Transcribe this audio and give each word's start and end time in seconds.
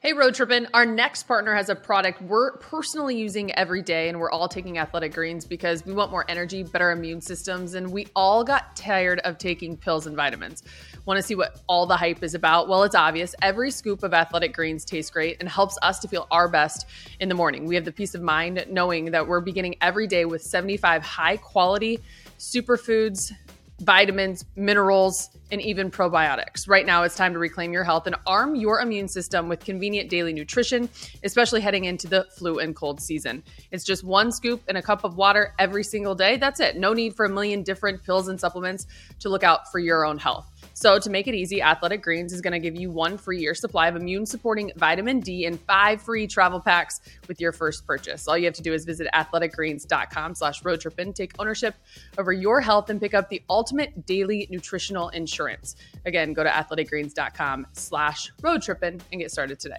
Hey, 0.00 0.12
Road 0.12 0.36
Trippin'. 0.36 0.68
Our 0.74 0.86
next 0.86 1.24
partner 1.24 1.52
has 1.56 1.70
a 1.70 1.74
product 1.74 2.22
we're 2.22 2.58
personally 2.58 3.18
using 3.18 3.52
every 3.56 3.82
day, 3.82 4.08
and 4.08 4.20
we're 4.20 4.30
all 4.30 4.46
taking 4.46 4.78
athletic 4.78 5.12
greens 5.12 5.44
because 5.44 5.84
we 5.84 5.92
want 5.92 6.12
more 6.12 6.24
energy, 6.28 6.62
better 6.62 6.92
immune 6.92 7.20
systems, 7.20 7.74
and 7.74 7.90
we 7.90 8.06
all 8.14 8.44
got 8.44 8.76
tired 8.76 9.18
of 9.24 9.38
taking 9.38 9.76
pills 9.76 10.06
and 10.06 10.14
vitamins. 10.14 10.62
Want 11.04 11.18
to 11.18 11.22
see 11.22 11.34
what 11.34 11.62
all 11.66 11.84
the 11.84 11.96
hype 11.96 12.22
is 12.22 12.34
about? 12.34 12.68
Well, 12.68 12.84
it's 12.84 12.94
obvious. 12.94 13.34
Every 13.42 13.72
scoop 13.72 14.04
of 14.04 14.14
athletic 14.14 14.54
greens 14.54 14.84
tastes 14.84 15.10
great 15.10 15.38
and 15.40 15.48
helps 15.48 15.76
us 15.82 15.98
to 15.98 16.06
feel 16.06 16.28
our 16.30 16.46
best 16.48 16.86
in 17.18 17.28
the 17.28 17.34
morning. 17.34 17.66
We 17.66 17.74
have 17.74 17.84
the 17.84 17.90
peace 17.90 18.14
of 18.14 18.22
mind 18.22 18.66
knowing 18.70 19.06
that 19.06 19.26
we're 19.26 19.40
beginning 19.40 19.74
every 19.80 20.06
day 20.06 20.26
with 20.26 20.42
75 20.42 21.02
high 21.02 21.38
quality 21.38 21.98
superfoods 22.38 23.32
vitamins, 23.80 24.44
minerals, 24.56 25.30
and 25.50 25.60
even 25.62 25.90
probiotics. 25.90 26.68
Right 26.68 26.84
now, 26.84 27.04
it's 27.04 27.14
time 27.14 27.32
to 27.32 27.38
reclaim 27.38 27.72
your 27.72 27.84
health 27.84 28.06
and 28.06 28.16
arm 28.26 28.54
your 28.54 28.80
immune 28.80 29.08
system 29.08 29.48
with 29.48 29.64
convenient 29.64 30.10
daily 30.10 30.32
nutrition, 30.32 30.88
especially 31.22 31.60
heading 31.60 31.84
into 31.84 32.08
the 32.08 32.26
flu 32.36 32.58
and 32.58 32.74
cold 32.74 33.00
season. 33.00 33.42
It's 33.70 33.84
just 33.84 34.04
one 34.04 34.32
scoop 34.32 34.62
in 34.68 34.76
a 34.76 34.82
cup 34.82 35.04
of 35.04 35.16
water 35.16 35.54
every 35.58 35.84
single 35.84 36.14
day. 36.14 36.36
That's 36.36 36.60
it. 36.60 36.76
No 36.76 36.92
need 36.92 37.14
for 37.14 37.24
a 37.24 37.28
million 37.28 37.62
different 37.62 38.02
pills 38.02 38.28
and 38.28 38.40
supplements 38.40 38.86
to 39.20 39.28
look 39.28 39.44
out 39.44 39.70
for 39.70 39.78
your 39.78 40.04
own 40.04 40.18
health. 40.18 40.46
So, 40.78 40.96
to 41.00 41.10
make 41.10 41.26
it 41.26 41.34
easy, 41.34 41.60
Athletic 41.60 42.04
Greens 42.04 42.32
is 42.32 42.40
going 42.40 42.52
to 42.52 42.60
give 42.60 42.76
you 42.76 42.88
one 42.88 43.18
free 43.18 43.40
year 43.40 43.52
supply 43.52 43.88
of 43.88 43.96
immune 43.96 44.24
supporting 44.24 44.70
vitamin 44.76 45.18
D 45.18 45.44
and 45.46 45.58
five 45.62 46.00
free 46.00 46.28
travel 46.28 46.60
packs 46.60 47.00
with 47.26 47.40
your 47.40 47.50
first 47.50 47.84
purchase. 47.84 48.28
All 48.28 48.38
you 48.38 48.44
have 48.44 48.54
to 48.54 48.62
do 48.62 48.72
is 48.72 48.84
visit 48.84 49.08
athleticgreens.com 49.12 50.36
slash 50.36 50.64
road 50.64 50.80
and 50.98 51.16
take 51.16 51.32
ownership 51.40 51.74
over 52.16 52.32
your 52.32 52.60
health 52.60 52.90
and 52.90 53.00
pick 53.00 53.12
up 53.12 53.28
the 53.28 53.42
ultimate 53.50 54.06
daily 54.06 54.46
nutritional 54.52 55.08
insurance. 55.08 55.74
Again, 56.06 56.32
go 56.32 56.44
to 56.44 56.48
athleticgreens.com 56.48 57.66
slash 57.72 58.30
road 58.40 58.62
and 58.70 59.02
get 59.10 59.32
started 59.32 59.58
today. 59.58 59.78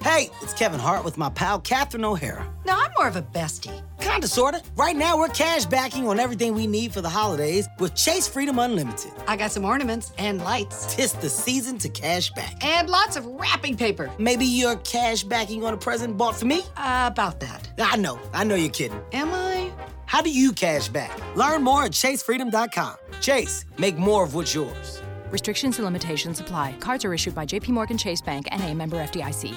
Hey, 0.00 0.30
it's 0.42 0.52
Kevin 0.52 0.80
Hart 0.80 1.04
with 1.04 1.16
my 1.16 1.30
pal 1.30 1.60
Catherine 1.60 2.04
O'Hara. 2.04 2.46
No, 2.66 2.74
I'm 2.74 2.90
more 2.98 3.08
of 3.08 3.16
a 3.16 3.22
bestie. 3.22 3.82
Kinda, 4.00 4.28
sorta. 4.28 4.60
Right 4.76 4.94
now, 4.96 5.16
we're 5.16 5.28
cash 5.28 5.64
backing 5.64 6.06
on 6.06 6.20
everything 6.20 6.54
we 6.54 6.66
need 6.66 6.92
for 6.92 7.00
the 7.00 7.08
holidays 7.08 7.66
with 7.78 7.94
Chase 7.94 8.28
Freedom 8.28 8.58
Unlimited. 8.58 9.12
I 9.26 9.36
got 9.36 9.50
some 9.50 9.64
ornaments 9.64 10.12
and 10.18 10.42
lights. 10.42 10.94
Tis 10.94 11.12
the 11.14 11.30
season 11.30 11.78
to 11.78 11.88
cash 11.88 12.30
back. 12.32 12.62
And 12.64 12.90
lots 12.90 13.16
of 13.16 13.24
wrapping 13.26 13.76
paper. 13.76 14.10
Maybe 14.18 14.44
you're 14.44 14.76
cash 14.76 15.22
backing 15.24 15.64
on 15.64 15.72
a 15.72 15.76
present 15.78 16.18
bought 16.18 16.36
for 16.36 16.44
me? 16.46 16.62
Uh, 16.76 17.08
about 17.10 17.40
that. 17.40 17.70
I 17.78 17.96
know. 17.96 18.20
I 18.34 18.44
know 18.44 18.56
you're 18.56 18.70
kidding. 18.70 19.00
Am 19.12 19.32
I? 19.32 19.72
How 20.06 20.20
do 20.20 20.30
you 20.30 20.52
cash 20.52 20.88
back? 20.88 21.18
Learn 21.34 21.62
more 21.62 21.84
at 21.84 21.92
chasefreedom.com. 21.92 22.96
Chase, 23.20 23.64
make 23.78 23.96
more 23.96 24.22
of 24.24 24.34
what's 24.34 24.54
yours. 24.54 25.00
Restrictions 25.30 25.78
and 25.78 25.84
limitations 25.86 26.40
apply. 26.40 26.74
Cards 26.78 27.04
are 27.06 27.14
issued 27.14 27.34
by 27.34 27.46
JPMorgan 27.46 27.98
Chase 27.98 28.20
Bank 28.20 28.46
and 28.50 28.62
a 28.62 28.74
member 28.74 28.98
FDIC. 28.98 29.56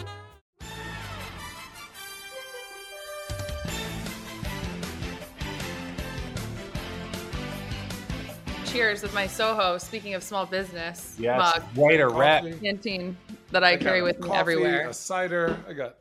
Cheers 8.77 9.01
with 9.01 9.11
my 9.15 9.25
Soho. 9.25 9.79
Speaking 9.79 10.13
of 10.13 10.21
small 10.21 10.45
business, 10.45 11.15
Yes, 11.17 11.39
mug, 11.39 11.63
right 11.75 11.99
or 11.99 12.09
rat. 12.09 12.43
canteen 12.61 13.17
that 13.49 13.63
I, 13.63 13.69
I 13.71 13.75
got 13.75 13.81
carry 13.83 13.99
a 14.01 14.03
with 14.03 14.19
me 14.19 14.27
coffee, 14.27 14.37
everywhere. 14.39 14.87
A 14.87 14.93
cider. 14.93 15.57
I 15.67 15.73
got. 15.73 15.95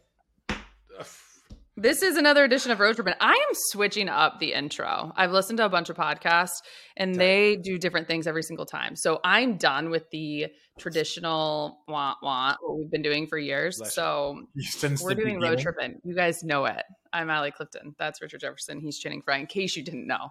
This 1.79 2.03
is 2.03 2.19
another 2.19 2.45
edition 2.45 2.71
of 2.73 2.79
Road 2.81 2.97
Trip, 2.97 3.07
and 3.07 3.17
I 3.19 3.33
am 3.33 3.55
switching 3.71 4.11
up 4.11 4.41
the 4.41 4.53
intro. 4.53 5.11
I've 5.17 5.31
listened 5.33 5.57
to 5.57 5.65
a 5.65 5.71
bunch 5.71 5.89
of 5.89 5.97
podcasts, 5.97 6.61
and 6.99 7.15
they 7.15 7.57
do 7.57 7.79
different 7.79 8.09
things 8.09 8.27
every 8.27 8.43
single 8.43 8.67
time. 8.67 8.95
So 8.95 9.21
I'm 9.25 9.57
done 9.57 9.89
with 9.89 10.11
the 10.11 10.49
traditional 10.79 11.79
want 11.89 12.19
want 12.23 12.59
what 12.61 12.77
we've 12.79 12.91
been 12.91 13.01
doing 13.03 13.27
for 13.27 13.39
years. 13.39 13.79
Bless 13.79 13.89
you. 13.97 14.03
so 14.03 14.43
Since 14.59 15.03
we're 15.03 15.15
the 15.15 15.23
doing 15.23 15.35
Road 15.37 15.57
beginning. 15.57 15.63
Tripping. 15.63 16.01
You 16.05 16.15
guys 16.15 16.45
know 16.45 16.67
it. 16.67 16.83
I'm 17.11 17.31
Allie 17.31 17.53
Clifton. 17.53 17.95
That's 17.99 18.21
Richard 18.21 18.41
Jefferson. 18.41 18.81
He's 18.81 18.99
Channing 18.99 19.23
Frye. 19.23 19.39
In 19.39 19.47
case 19.47 19.77
you 19.77 19.83
didn't 19.83 20.07
know 20.07 20.29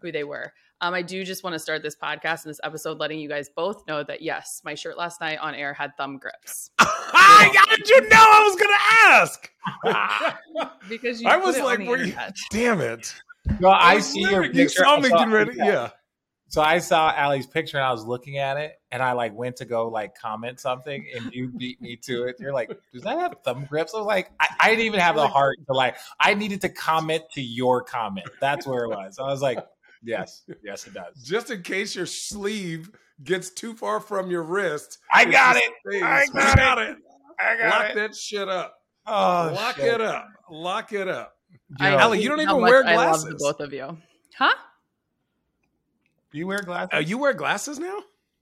who 0.00 0.12
they 0.12 0.24
were, 0.24 0.52
um, 0.80 0.92
I 0.92 1.02
do 1.02 1.24
just 1.24 1.42
want 1.42 1.54
to 1.54 1.58
start 1.58 1.82
this 1.82 1.96
podcast 1.96 2.44
and 2.44 2.50
this 2.50 2.60
episode 2.62 2.98
letting 2.98 3.18
you 3.18 3.28
guys 3.28 3.48
both 3.48 3.86
know 3.86 4.02
that 4.04 4.20
yes, 4.20 4.60
my 4.64 4.74
shirt 4.74 4.98
last 4.98 5.20
night 5.20 5.38
on 5.38 5.54
air 5.54 5.72
had 5.72 5.96
thumb 5.96 6.18
grips 6.18 6.70
I 6.78 7.50
How 7.54 7.76
did 7.76 7.88
you 7.88 8.00
know 8.02 8.16
I 8.16 8.42
was 8.46 8.56
going 8.56 8.74
to 8.76 9.94
ask? 10.62 10.78
because 10.88 11.20
you 11.20 11.28
I 11.28 11.36
was 11.36 11.56
it 11.56 11.60
on 11.60 11.66
like, 11.66 11.88
were 11.88 11.98
you? 11.98 12.14
Damn 12.50 12.80
it! 12.80 13.14
No, 13.60 13.68
I 13.68 13.96
was 13.96 14.06
see 14.06 14.20
your 14.20 14.42
picture. 14.42 14.60
You 14.60 14.68
saw 14.68 15.00
me 15.00 15.08
getting 15.08 15.30
ready. 15.30 15.52
Yeah. 15.56 15.90
So 16.48 16.62
I 16.62 16.78
saw 16.78 17.12
Allie's 17.12 17.46
picture 17.46 17.76
and 17.76 17.84
I 17.84 17.90
was 17.90 18.04
looking 18.04 18.38
at 18.38 18.56
it 18.56 18.74
and 18.92 19.02
I 19.02 19.12
like 19.12 19.34
went 19.34 19.56
to 19.56 19.64
go 19.64 19.88
like 19.88 20.14
comment 20.16 20.60
something 20.60 21.04
and 21.14 21.32
you 21.32 21.48
beat 21.48 21.80
me 21.80 21.96
to 22.04 22.24
it. 22.24 22.36
You're 22.38 22.52
like, 22.52 22.70
does 22.92 23.02
that 23.02 23.18
have 23.18 23.34
thumb 23.44 23.66
grips? 23.68 23.94
I 23.94 23.98
was 23.98 24.06
like, 24.06 24.30
I, 24.38 24.46
I 24.60 24.70
didn't 24.70 24.84
even 24.84 25.00
have 25.00 25.16
the 25.16 25.26
heart 25.26 25.56
to 25.66 25.72
like, 25.72 25.96
I 26.20 26.34
needed 26.34 26.60
to 26.60 26.68
comment 26.68 27.24
to 27.32 27.42
your 27.42 27.82
comment. 27.82 28.28
That's 28.40 28.64
where 28.64 28.84
it 28.84 28.90
was. 28.90 29.18
I 29.18 29.24
was 29.24 29.42
like, 29.42 29.58
yes, 30.06 30.42
yes, 30.64 30.86
it 30.86 30.94
does. 30.94 31.22
Just 31.22 31.50
in 31.50 31.62
case 31.62 31.94
your 31.94 32.06
sleeve 32.06 32.90
gets 33.24 33.50
too 33.50 33.74
far 33.74 34.00
from 34.00 34.30
your 34.30 34.42
wrist. 34.42 34.98
I 35.12 35.24
got 35.24 35.56
it. 35.56 35.62
stays. 35.86 36.02
I 36.02 36.22
You 36.24 36.32
got 36.32 36.78
it. 36.78 36.90
it. 36.90 36.96
I 37.38 37.56
got 37.58 37.80
Lock 37.80 37.90
it. 37.90 37.94
that 37.96 38.16
shit 38.16 38.48
up. 38.48 38.74
Oh, 39.06 39.52
Lock 39.54 39.76
shit. 39.76 39.86
it 39.94 40.00
up. 40.00 40.28
Lock 40.50 40.92
it 40.92 41.08
up. 41.08 41.36
I 41.80 41.90
Yo, 41.92 41.98
Allie, 41.98 42.22
you 42.22 42.28
don't 42.28 42.40
even 42.40 42.60
much 42.60 42.70
wear 42.70 42.84
I 42.86 42.94
love 42.96 43.20
glasses. 43.22 43.34
both 43.42 43.60
of 43.60 43.72
you, 43.72 43.98
huh? 44.38 44.52
you 46.32 46.46
wear 46.46 46.58
glasses? 46.62 46.90
Uh, 46.94 46.98
you 46.98 47.18
wear 47.18 47.32
glasses 47.32 47.78
now? 47.78 47.98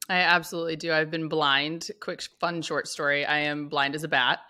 I 0.08 0.16
absolutely 0.16 0.76
do. 0.76 0.92
I've 0.92 1.10
been 1.10 1.28
blind. 1.28 1.90
Quick, 2.00 2.22
fun, 2.40 2.60
short 2.62 2.88
story. 2.88 3.24
I 3.24 3.38
am 3.38 3.68
blind 3.68 3.94
as 3.94 4.04
a 4.04 4.08
bat. 4.08 4.40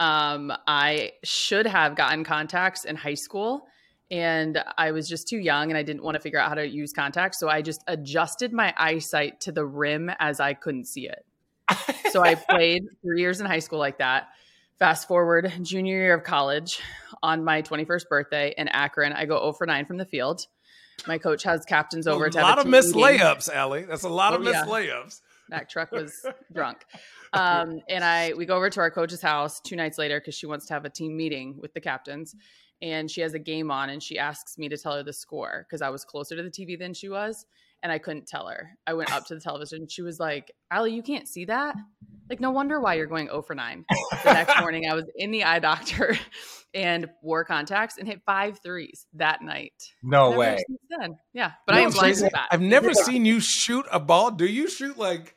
Um, 0.00 0.52
I 0.66 1.12
should 1.24 1.66
have 1.66 1.96
gotten 1.96 2.24
contacts 2.24 2.84
in 2.84 2.96
high 2.96 3.14
school, 3.14 3.66
and 4.10 4.62
I 4.76 4.92
was 4.92 5.08
just 5.08 5.28
too 5.28 5.38
young, 5.38 5.70
and 5.70 5.76
I 5.78 5.82
didn't 5.82 6.02
want 6.02 6.14
to 6.14 6.20
figure 6.20 6.38
out 6.38 6.48
how 6.48 6.54
to 6.54 6.66
use 6.66 6.92
contacts. 6.92 7.38
So 7.38 7.48
I 7.48 7.62
just 7.62 7.82
adjusted 7.86 8.52
my 8.52 8.72
eyesight 8.76 9.40
to 9.42 9.52
the 9.52 9.64
rim 9.66 10.10
as 10.18 10.40
I 10.40 10.54
couldn't 10.54 10.86
see 10.86 11.08
it. 11.08 11.24
So 12.10 12.22
I 12.22 12.34
played 12.50 12.84
three 13.02 13.20
years 13.20 13.40
in 13.40 13.46
high 13.46 13.58
school 13.58 13.78
like 13.78 13.98
that. 13.98 14.28
Fast 14.78 15.08
forward, 15.08 15.52
junior 15.62 15.96
year 15.98 16.14
of 16.14 16.22
college, 16.24 16.80
on 17.22 17.44
my 17.44 17.62
21st 17.62 18.08
birthday 18.08 18.54
in 18.56 18.68
Akron, 18.68 19.12
I 19.12 19.26
go 19.26 19.36
0 19.38 19.52
for 19.54 19.66
9 19.66 19.86
from 19.86 19.96
the 19.96 20.04
field. 20.06 20.46
My 21.06 21.18
coach 21.18 21.42
has 21.42 21.64
captains 21.64 22.06
over 22.06 22.26
a 22.26 22.30
to 22.30 22.38
have 22.38 22.48
lot 22.48 22.58
a 22.58 22.60
of 22.62 22.66
missed 22.68 22.94
meeting. 22.94 23.18
layups, 23.20 23.52
Allie. 23.52 23.82
That's 23.82 24.04
a 24.04 24.08
lot 24.08 24.34
of 24.34 24.40
Oh, 24.40 24.44
missed 24.44 24.54
yeah. 24.54 24.64
layups. 24.66 25.20
That 25.48 25.68
truck 25.68 25.90
was 25.92 26.24
drunk. 26.52 26.84
Um, 27.32 27.80
and 27.88 28.04
I 28.04 28.34
we 28.36 28.46
go 28.46 28.56
over 28.56 28.68
to 28.70 28.80
our 28.80 28.90
coach's 28.90 29.22
house 29.22 29.60
two 29.60 29.76
nights 29.76 29.96
later 29.98 30.20
because 30.20 30.34
she 30.34 30.46
wants 30.46 30.66
to 30.66 30.74
have 30.74 30.84
a 30.84 30.90
team 30.90 31.16
meeting 31.16 31.56
with 31.60 31.72
the 31.74 31.80
captains. 31.80 32.34
And 32.80 33.10
she 33.10 33.20
has 33.22 33.34
a 33.34 33.38
game 33.40 33.70
on 33.70 33.90
and 33.90 34.00
she 34.02 34.18
asks 34.18 34.56
me 34.56 34.68
to 34.68 34.76
tell 34.78 34.94
her 34.94 35.02
the 35.02 35.12
score 35.12 35.66
because 35.68 35.82
I 35.82 35.88
was 35.90 36.04
closer 36.04 36.36
to 36.36 36.42
the 36.42 36.50
TV 36.50 36.78
than 36.78 36.94
she 36.94 37.08
was. 37.08 37.44
And 37.82 37.92
I 37.92 37.98
couldn't 37.98 38.26
tell 38.26 38.48
her. 38.48 38.70
I 38.88 38.94
went 38.94 39.12
up 39.12 39.24
to 39.26 39.34
the 39.36 39.40
television. 39.40 39.82
And 39.82 39.90
she 39.90 40.02
was 40.02 40.18
like, 40.18 40.50
Allie, 40.70 40.92
you 40.94 41.02
can't 41.02 41.28
see 41.28 41.44
that? 41.44 41.76
Like, 42.28 42.40
no 42.40 42.50
wonder 42.50 42.80
why 42.80 42.94
you're 42.94 43.06
going 43.06 43.26
0 43.28 43.42
for 43.42 43.54
9. 43.54 43.84
The 44.24 44.32
next 44.32 44.58
morning, 44.60 44.88
I 44.90 44.94
was 44.94 45.04
in 45.14 45.30
the 45.30 45.44
eye 45.44 45.60
doctor 45.60 46.16
and 46.74 47.06
wore 47.22 47.44
contacts 47.44 47.96
and 47.96 48.06
hit 48.08 48.20
five 48.26 48.58
threes 48.64 49.06
that 49.14 49.42
night. 49.42 49.74
no 50.02 50.30
Never 50.30 50.38
way. 50.40 50.58
then. 51.00 51.16
Yeah. 51.32 51.52
But 51.66 51.76
I 51.76 51.80
am 51.80 51.90
blind 51.92 52.16
she's- 52.16 52.22
as 52.24 52.32
bat. 52.32 52.48
I've 52.50 52.60
never 52.60 52.92
seen 52.94 53.24
you 53.24 53.38
shoot 53.40 53.86
a 53.92 54.00
ball. 54.00 54.32
Do 54.32 54.44
you 54.46 54.68
shoot 54.68 54.98
like 54.98 55.36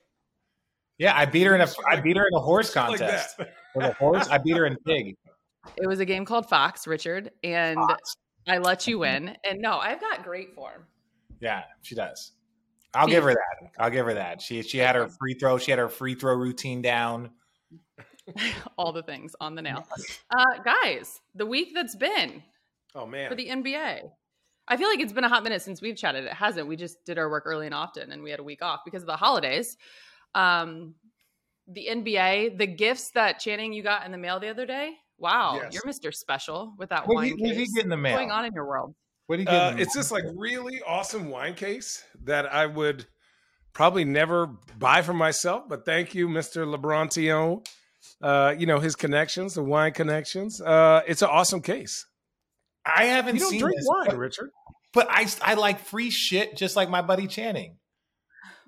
Yeah, 0.98 1.16
I 1.16 1.26
beat 1.28 1.44
her 1.46 1.54
in 1.56 1.62
a 1.62 1.68
I 1.90 2.00
beat 2.02 2.18
her 2.18 2.24
in 2.28 2.34
a 2.36 2.42
horse 2.42 2.74
contest. 2.74 3.38
that? 3.38 3.54
Was 3.76 3.86
it 3.90 3.94
horse? 3.98 4.28
I 4.30 4.40
beat 4.40 4.58
her 4.58 4.66
in 4.66 4.78
pig. 4.86 5.16
It 5.78 5.88
was 5.88 6.00
a 6.00 6.06
game 6.06 6.26
called 6.26 6.50
Fox, 6.50 6.88
Richard, 6.88 7.32
and 7.44 7.78
Fox. 7.78 8.16
I 8.48 8.58
let 8.58 8.88
you 8.88 9.00
win. 9.00 9.36
And 9.44 9.62
no, 9.62 9.78
I've 9.78 10.02
got 10.02 10.24
great 10.24 10.56
form. 10.56 10.86
Yeah, 11.40 11.64
she 11.82 11.96
does. 11.96 12.34
I'll 12.94 13.08
give 13.08 13.24
her 13.24 13.34
that. 13.34 13.72
I'll 13.80 13.90
give 13.90 14.06
her 14.06 14.14
that. 14.16 14.42
She 14.42 14.62
she 14.64 14.78
had 14.78 14.96
her 14.96 15.08
free 15.08 15.34
throw. 15.36 15.58
She 15.58 15.72
had 15.72 15.80
her 15.80 15.90
free 15.90 16.16
throw 16.16 16.36
routine 16.36 16.82
down. 16.82 17.30
All 18.78 18.92
the 18.92 19.04
things 19.04 19.36
on 19.40 19.56
the 19.56 19.62
nail. 19.62 19.86
Uh, 20.30 20.62
guys, 20.64 21.22
the 21.36 21.46
week 21.46 21.70
that's 21.74 21.96
been 21.96 22.44
Oh 22.94 23.06
man. 23.06 23.30
for 23.30 23.36
the 23.36 23.48
NBA. 23.48 24.10
I 24.68 24.78
feel 24.78 24.90
like 24.90 25.00
it's 25.00 25.14
been 25.14 25.24
a 25.24 25.30
hot 25.30 25.44
minute 25.44 25.62
since 25.62 25.82
we've 25.82 25.96
chatted. 25.98 26.26
It 26.26 26.34
hasn't. 26.34 26.68
We 26.68 26.76
just 26.76 27.04
did 27.06 27.18
our 27.18 27.30
work 27.30 27.44
early 27.46 27.66
and 27.66 27.76
often, 27.76 28.12
and 28.12 28.22
we 28.22 28.30
had 28.30 28.40
a 28.40 28.44
week 28.44 28.62
off 28.62 28.82
because 28.86 29.04
of 29.04 29.08
the 29.08 29.18
holidays. 29.18 29.78
Um, 30.36 30.96
the 31.68 31.88
NBA, 31.90 32.58
the 32.58 32.68
gifts 32.68 33.12
that 33.12 33.40
Channing 33.40 33.74
you 33.74 33.84
got 33.84 34.06
in 34.06 34.12
the 34.12 34.18
mail 34.18 34.40
the 34.40 34.50
other 34.50 34.66
day. 34.66 34.94
Wow, 35.22 35.60
Yes. 35.62 35.74
you're 35.74 35.84
Mr. 35.84 36.14
Special 36.14 36.74
with 36.78 36.90
that 36.90 37.08
What 37.08 37.16
wine. 37.16 37.30
did 37.30 37.38
you, 37.40 37.44
what 37.44 37.48
did 37.50 37.58
you 37.60 37.66
case. 37.66 37.74
get 37.76 37.84
in 37.86 37.90
the 37.90 37.96
What's 37.98 38.16
going 38.16 38.32
on 38.32 38.46
in 38.46 38.54
your 38.54 38.66
world? 38.68 38.96
What 39.28 39.38
did 39.38 39.44
you 39.44 39.46
get? 39.46 39.54
Uh, 39.56 39.70
in 39.70 39.76
the 39.78 39.82
it's 39.84 39.96
mail? 39.96 40.00
this 40.02 40.12
like 40.12 40.24
really 40.36 40.82
awesome 40.86 41.30
wine 41.30 41.54
case 41.54 42.04
that 42.26 42.52
I 42.52 42.66
would 42.66 43.06
probably 43.74 44.04
never 44.04 44.48
buy 44.78 45.02
for 45.04 45.14
myself, 45.14 45.64
but 45.70 45.86
thank 45.86 46.14
you, 46.16 46.28
Mr. 46.28 46.66
Lebrontion. 46.66 47.66
Uh, 48.22 48.56
you 48.58 48.66
know 48.66 48.80
his 48.80 48.96
connections, 48.96 49.54
the 49.54 49.64
wine 49.64 49.94
connections. 49.94 50.60
Uh, 50.60 51.02
it's 51.08 51.22
an 51.22 51.30
awesome 51.32 51.62
case. 51.62 52.06
I 52.84 53.06
haven't 53.06 53.36
You 53.36 53.42
don't 53.42 53.50
seen 53.52 53.60
drink 53.62 53.76
this, 53.78 53.86
wine, 53.88 54.08
but, 54.08 54.18
Richard. 54.18 54.50
but 54.94 55.08
I 55.10 55.28
I 55.44 55.54
like 55.54 55.80
free 55.80 56.10
shit 56.10 56.58
just 56.58 56.76
like 56.76 56.90
my 56.90 57.04
buddy 57.04 57.28
Channing. 57.28 57.78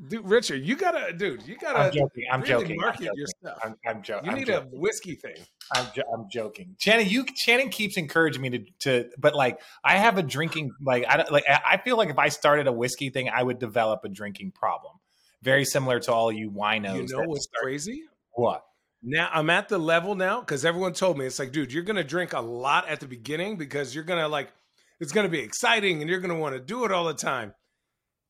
Dude, 0.07 0.25
Richard, 0.27 0.63
you 0.65 0.75
gotta, 0.75 1.13
dude, 1.13 1.45
you 1.47 1.55
gotta. 1.57 1.79
I'm 1.79 1.91
joking. 1.91 2.25
I'm 2.31 2.41
really 2.41 2.53
joking. 2.53 2.71
I'm 2.79 2.81
Market 2.81 3.03
joking. 3.03 3.17
your 3.17 3.27
stuff. 3.27 3.59
I'm, 3.63 3.75
I'm, 3.85 4.01
jo- 4.01 4.21
you 4.23 4.31
need 4.31 4.47
joking. 4.47 4.71
a 4.73 4.79
whiskey 4.79 5.15
thing. 5.15 5.35
I'm, 5.75 5.85
jo- 5.95 6.03
I'm 6.13 6.25
joking. 6.31 6.75
Channing, 6.79 7.07
you 7.07 7.25
Channing 7.35 7.69
keeps 7.69 7.97
encouraging 7.97 8.41
me 8.41 8.49
to, 8.49 8.59
to, 8.79 9.09
but 9.17 9.35
like 9.35 9.59
I 9.83 9.97
have 9.97 10.17
a 10.17 10.23
drinking 10.23 10.71
like 10.81 11.05
I 11.07 11.17
don't 11.17 11.31
like 11.31 11.45
I 11.47 11.59
I 11.71 11.77
feel 11.77 11.97
like 11.97 12.09
if 12.09 12.17
I 12.17 12.29
started 12.29 12.67
a 12.67 12.71
whiskey 12.71 13.09
thing, 13.09 13.29
I 13.29 13.43
would 13.43 13.59
develop 13.59 14.03
a 14.03 14.09
drinking 14.09 14.51
problem. 14.51 14.93
Very 15.41 15.65
similar 15.65 15.99
to 16.01 16.13
all 16.13 16.31
you 16.31 16.49
winos. 16.51 17.09
You 17.09 17.17
know 17.17 17.27
what's 17.27 17.45
start- 17.45 17.63
crazy? 17.63 18.03
What? 18.31 18.65
Now 19.03 19.29
I'm 19.33 19.49
at 19.49 19.67
the 19.69 19.77
level 19.77 20.15
now 20.15 20.39
because 20.39 20.63
everyone 20.65 20.93
told 20.93 21.17
me 21.17 21.25
it's 21.25 21.37
like, 21.37 21.51
dude, 21.51 21.73
you're 21.73 21.83
gonna 21.83 22.03
drink 22.03 22.33
a 22.33 22.39
lot 22.39 22.87
at 22.87 22.99
the 22.99 23.07
beginning 23.07 23.57
because 23.57 23.93
you're 23.93 24.05
gonna 24.05 24.27
like, 24.29 24.51
it's 24.99 25.11
gonna 25.11 25.27
be 25.29 25.39
exciting 25.39 26.01
and 26.01 26.09
you're 26.09 26.21
gonna 26.21 26.39
want 26.39 26.55
to 26.55 26.61
do 26.61 26.85
it 26.85 26.91
all 26.91 27.03
the 27.03 27.13
time. 27.13 27.53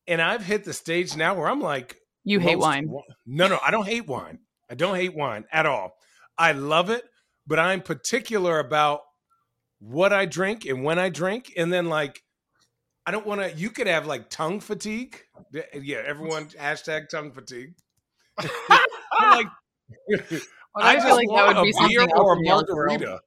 And 0.06 0.20
I've 0.20 0.44
hit 0.44 0.64
the 0.64 0.72
stage 0.72 1.16
now 1.16 1.34
where 1.34 1.48
I'm 1.48 1.60
like, 1.60 1.96
You 2.24 2.38
hate 2.40 2.56
most 2.56 2.64
wine. 2.64 2.84
wi- 2.86 3.04
No, 3.26 3.48
no, 3.48 3.58
I 3.64 3.70
don't 3.70 3.86
hate 3.86 4.06
wine. 4.06 4.40
I 4.70 4.74
don't 4.74 4.96
hate 4.96 5.14
wine 5.14 5.44
at 5.52 5.66
all. 5.66 5.92
I 6.36 6.52
love 6.52 6.90
it, 6.90 7.04
but 7.46 7.58
I'm 7.58 7.80
particular 7.80 8.58
about 8.58 9.00
what 9.78 10.12
I 10.12 10.26
drink 10.26 10.64
and 10.66 10.82
when 10.84 10.98
I 10.98 11.08
drink. 11.10 11.52
And 11.56 11.72
then 11.72 11.86
like, 11.88 12.22
I 13.06 13.10
don't 13.10 13.26
want 13.26 13.40
to. 13.42 13.52
You 13.54 13.70
could 13.70 13.86
have 13.86 14.06
like 14.06 14.30
tongue 14.30 14.60
fatigue. 14.60 15.20
Yeah, 15.74 16.02
everyone 16.04 16.46
hashtag 16.60 17.08
tongue 17.10 17.32
fatigue. 17.32 17.74
I'm 18.38 18.48
like, 19.30 19.46
I, 20.76 20.98
feel 21.00 21.14
like 21.14 21.28
that 21.28 21.54
want 21.54 21.56
would 21.58 21.62
be 21.64 21.70
a 21.70 21.72
something 21.74 21.88
beer 21.90 22.00
else 22.00 22.10
or 22.16 22.32
a 22.32 22.36
in 22.36 22.42
the 22.42 22.50
other 22.50 22.74
world. 22.74 23.00
margarita. 23.00 23.20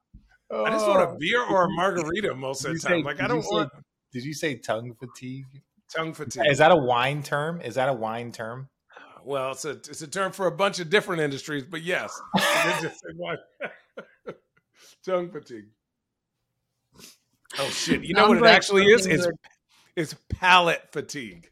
I 0.52 0.70
just 0.72 0.88
want 0.88 1.02
a 1.02 1.08
oh. 1.14 1.18
beer 1.20 1.44
or 1.44 1.66
a 1.66 1.70
margarita 1.70 2.34
most 2.36 2.66
of 2.66 2.74
the 2.74 2.80
time. 2.80 3.00
say- 3.00 3.04
Like 3.04 3.22
I 3.22 3.28
don't 3.28 3.38
you 3.38 3.44
say- 3.44 3.50
want 3.56 3.70
Did 4.14 4.24
you 4.24 4.34
say 4.34 4.56
tongue 4.58 4.96
fatigue? 5.00 5.46
Tongue 5.96 6.14
fatigue. 6.14 6.44
Is 6.50 6.58
that 6.60 6.72
a 6.72 6.76
wine 6.76 7.24
term? 7.24 7.62
Is 7.62 7.76
that 7.76 7.90
a 7.90 7.94
wine 7.94 8.32
term? 8.32 8.70
Well, 9.24 9.52
it's 9.52 9.66
a 9.66 9.72
it's 9.72 10.02
a 10.02 10.08
term 10.08 10.32
for 10.32 10.48
a 10.48 10.52
bunch 10.52 10.80
of 10.80 10.90
different 10.90 11.22
industries, 11.22 11.64
but 11.64 11.82
yes, 11.82 12.20
It 12.36 12.82
just 12.82 13.00
said 13.02 13.16
one. 13.18 13.38
tongue 15.06 15.30
fatigue. 15.32 15.66
Oh 17.60 17.70
shit! 17.70 18.04
You 18.04 18.14
know 18.14 18.28
Sounds 18.28 18.42
what 18.42 18.50
it 18.50 18.54
actually 18.54 18.86
is? 18.86 19.06
It's 19.06 19.28
it's 19.96 20.16
palate 20.30 20.82
fatigue. 20.92 21.50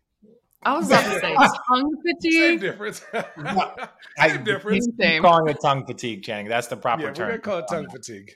I 0.63 0.77
was 0.77 0.87
about 0.87 1.03
to 1.13 1.19
say 1.19 1.33
tongue 1.67 1.95
Same 2.03 2.15
fatigue. 2.15 2.59
difference. 2.61 3.01
I 3.13 4.27
Same 4.29 4.43
difference. 4.43 4.85
keep 4.87 4.95
Same. 4.99 5.21
calling 5.21 5.47
it 5.49 5.57
tongue 5.61 5.85
fatigue, 5.85 6.23
Channing. 6.23 6.47
That's 6.47 6.67
the 6.67 6.77
proper 6.77 7.03
Yeah, 7.03 7.07
we're 7.09 7.13
term. 7.13 7.27
gonna 7.29 7.39
call 7.39 7.59
it 7.59 7.65
tongue 7.69 7.89
fatigue. 7.89 8.31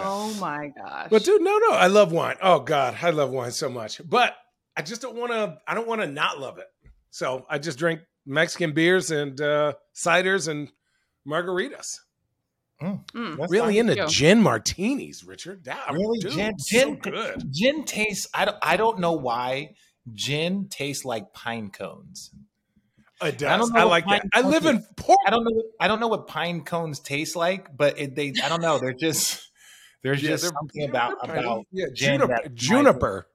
Oh 0.00 0.34
my 0.40 0.70
gosh. 0.76 1.06
But 1.10 1.24
dude, 1.24 1.40
no, 1.42 1.56
no, 1.58 1.70
I 1.70 1.86
love 1.86 2.10
wine. 2.12 2.36
Oh 2.42 2.60
God, 2.60 2.96
I 3.00 3.10
love 3.10 3.30
wine 3.30 3.52
so 3.52 3.68
much. 3.68 4.00
But 4.08 4.34
I 4.76 4.82
just 4.82 5.00
don't 5.02 5.16
want 5.16 5.32
to. 5.32 5.58
I 5.66 5.74
don't 5.74 5.86
want 5.86 6.00
to 6.00 6.06
not 6.06 6.40
love 6.40 6.58
it. 6.58 6.66
So 7.10 7.46
I 7.48 7.58
just 7.58 7.78
drink 7.78 8.00
Mexican 8.26 8.72
beers 8.72 9.10
and 9.10 9.40
uh, 9.40 9.74
ciders 9.94 10.48
and 10.48 10.70
margaritas. 11.26 11.98
Mm. 12.82 13.36
That's 13.38 13.52
really 13.52 13.78
into 13.78 13.94
Yo. 13.96 14.08
gin 14.08 14.42
martinis, 14.42 15.22
Richard. 15.24 15.64
That, 15.64 15.92
Really, 15.92 16.18
dude, 16.18 16.32
gin, 16.32 16.58
so 16.58 16.78
gin, 16.78 16.96
good. 16.96 17.44
gin 17.50 17.84
tastes. 17.84 18.26
I 18.34 18.44
don't. 18.46 18.56
I 18.62 18.76
don't 18.76 18.98
know 18.98 19.12
why 19.12 19.74
gin 20.12 20.66
tastes 20.68 21.04
like 21.04 21.32
pine 21.32 21.70
cones. 21.70 22.30
It 23.22 23.38
does. 23.38 23.48
I 23.48 23.54
I, 23.54 23.58
don't 23.58 23.72
know 23.72 23.80
I 23.80 23.84
like 23.84 24.06
that. 24.08 24.26
I 24.34 24.40
live 24.42 24.66
in 24.66 24.84
Port. 24.96 25.18
I 25.24 25.30
don't 25.30 25.44
know. 25.44 25.62
I 25.80 25.86
don't 25.88 26.00
know 26.00 26.08
what 26.08 26.26
pine 26.26 26.62
cones 26.62 26.98
taste 26.98 27.36
like, 27.36 27.74
but 27.74 27.98
it, 27.98 28.16
they. 28.16 28.34
I 28.42 28.48
don't 28.48 28.60
know. 28.60 28.78
They're 28.78 28.92
just. 28.92 29.40
There's 30.02 30.20
Yeah, 30.22 30.30
just 30.30 30.42
they're- 30.42 30.52
something 30.52 30.80
they're 30.82 30.90
about 30.90 31.16
about 31.22 31.64
yeah, 31.70 31.86
gin 31.94 32.18
juniper. 32.20 32.40
that 32.42 32.54
juniper. 32.54 33.26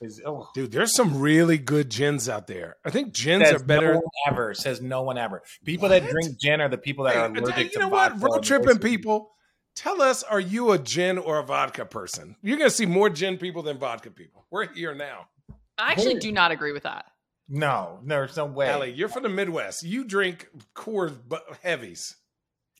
Is. 0.00 0.20
Oh, 0.24 0.48
Dude, 0.54 0.72
there's 0.72 0.94
some 0.94 1.20
really 1.20 1.58
good 1.58 1.90
gins 1.90 2.28
out 2.28 2.46
there. 2.46 2.76
I 2.84 2.90
think 2.90 3.12
gins 3.12 3.44
says 3.44 3.62
are 3.62 3.64
better. 3.64 3.94
No 3.94 4.00
one 4.00 4.32
ever 4.32 4.54
says 4.54 4.80
no 4.80 5.02
one 5.02 5.18
ever. 5.18 5.42
People 5.64 5.88
that 5.88 6.08
drink 6.08 6.38
gin 6.38 6.60
are 6.60 6.68
the 6.68 6.78
people 6.78 7.04
that 7.04 7.14
Hey, 7.14 7.20
are 7.20 7.26
allergic 7.26 7.64
you 7.64 7.70
to 7.70 7.78
know 7.80 7.88
what? 7.88 8.20
Road 8.20 8.42
tripping 8.42 8.78
people. 8.78 9.32
Tell 9.74 10.00
us, 10.00 10.22
are 10.22 10.40
you 10.40 10.72
a 10.72 10.78
gin 10.78 11.18
or 11.18 11.38
a 11.38 11.42
vodka 11.42 11.84
person? 11.84 12.36
You're 12.42 12.56
gonna 12.56 12.70
see 12.70 12.86
more 12.86 13.10
gin 13.10 13.36
people 13.36 13.62
than 13.62 13.78
vodka 13.78 14.10
people. 14.10 14.46
We're 14.50 14.72
here 14.72 14.94
now. 14.94 15.28
I 15.76 15.92
actually 15.92 16.14
do 16.14 16.32
not 16.32 16.50
agree 16.50 16.72
with 16.72 16.84
that. 16.84 17.04
No, 17.48 18.00
there's 18.04 18.36
no 18.36 18.46
way. 18.46 18.68
Allie, 18.68 18.92
you're 18.92 19.08
from 19.08 19.22
the 19.22 19.28
Midwest. 19.28 19.82
You 19.82 20.04
drink 20.04 20.48
Coors 20.74 21.16
heavies. 21.62 22.16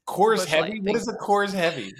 Coors 0.08 0.38
Busch 0.38 0.46
heavy. 0.46 0.72
Light. 0.72 0.82
What 0.82 0.96
is 0.96 1.08
a 1.08 1.14
Coors 1.14 1.52
heavy? 1.52 1.92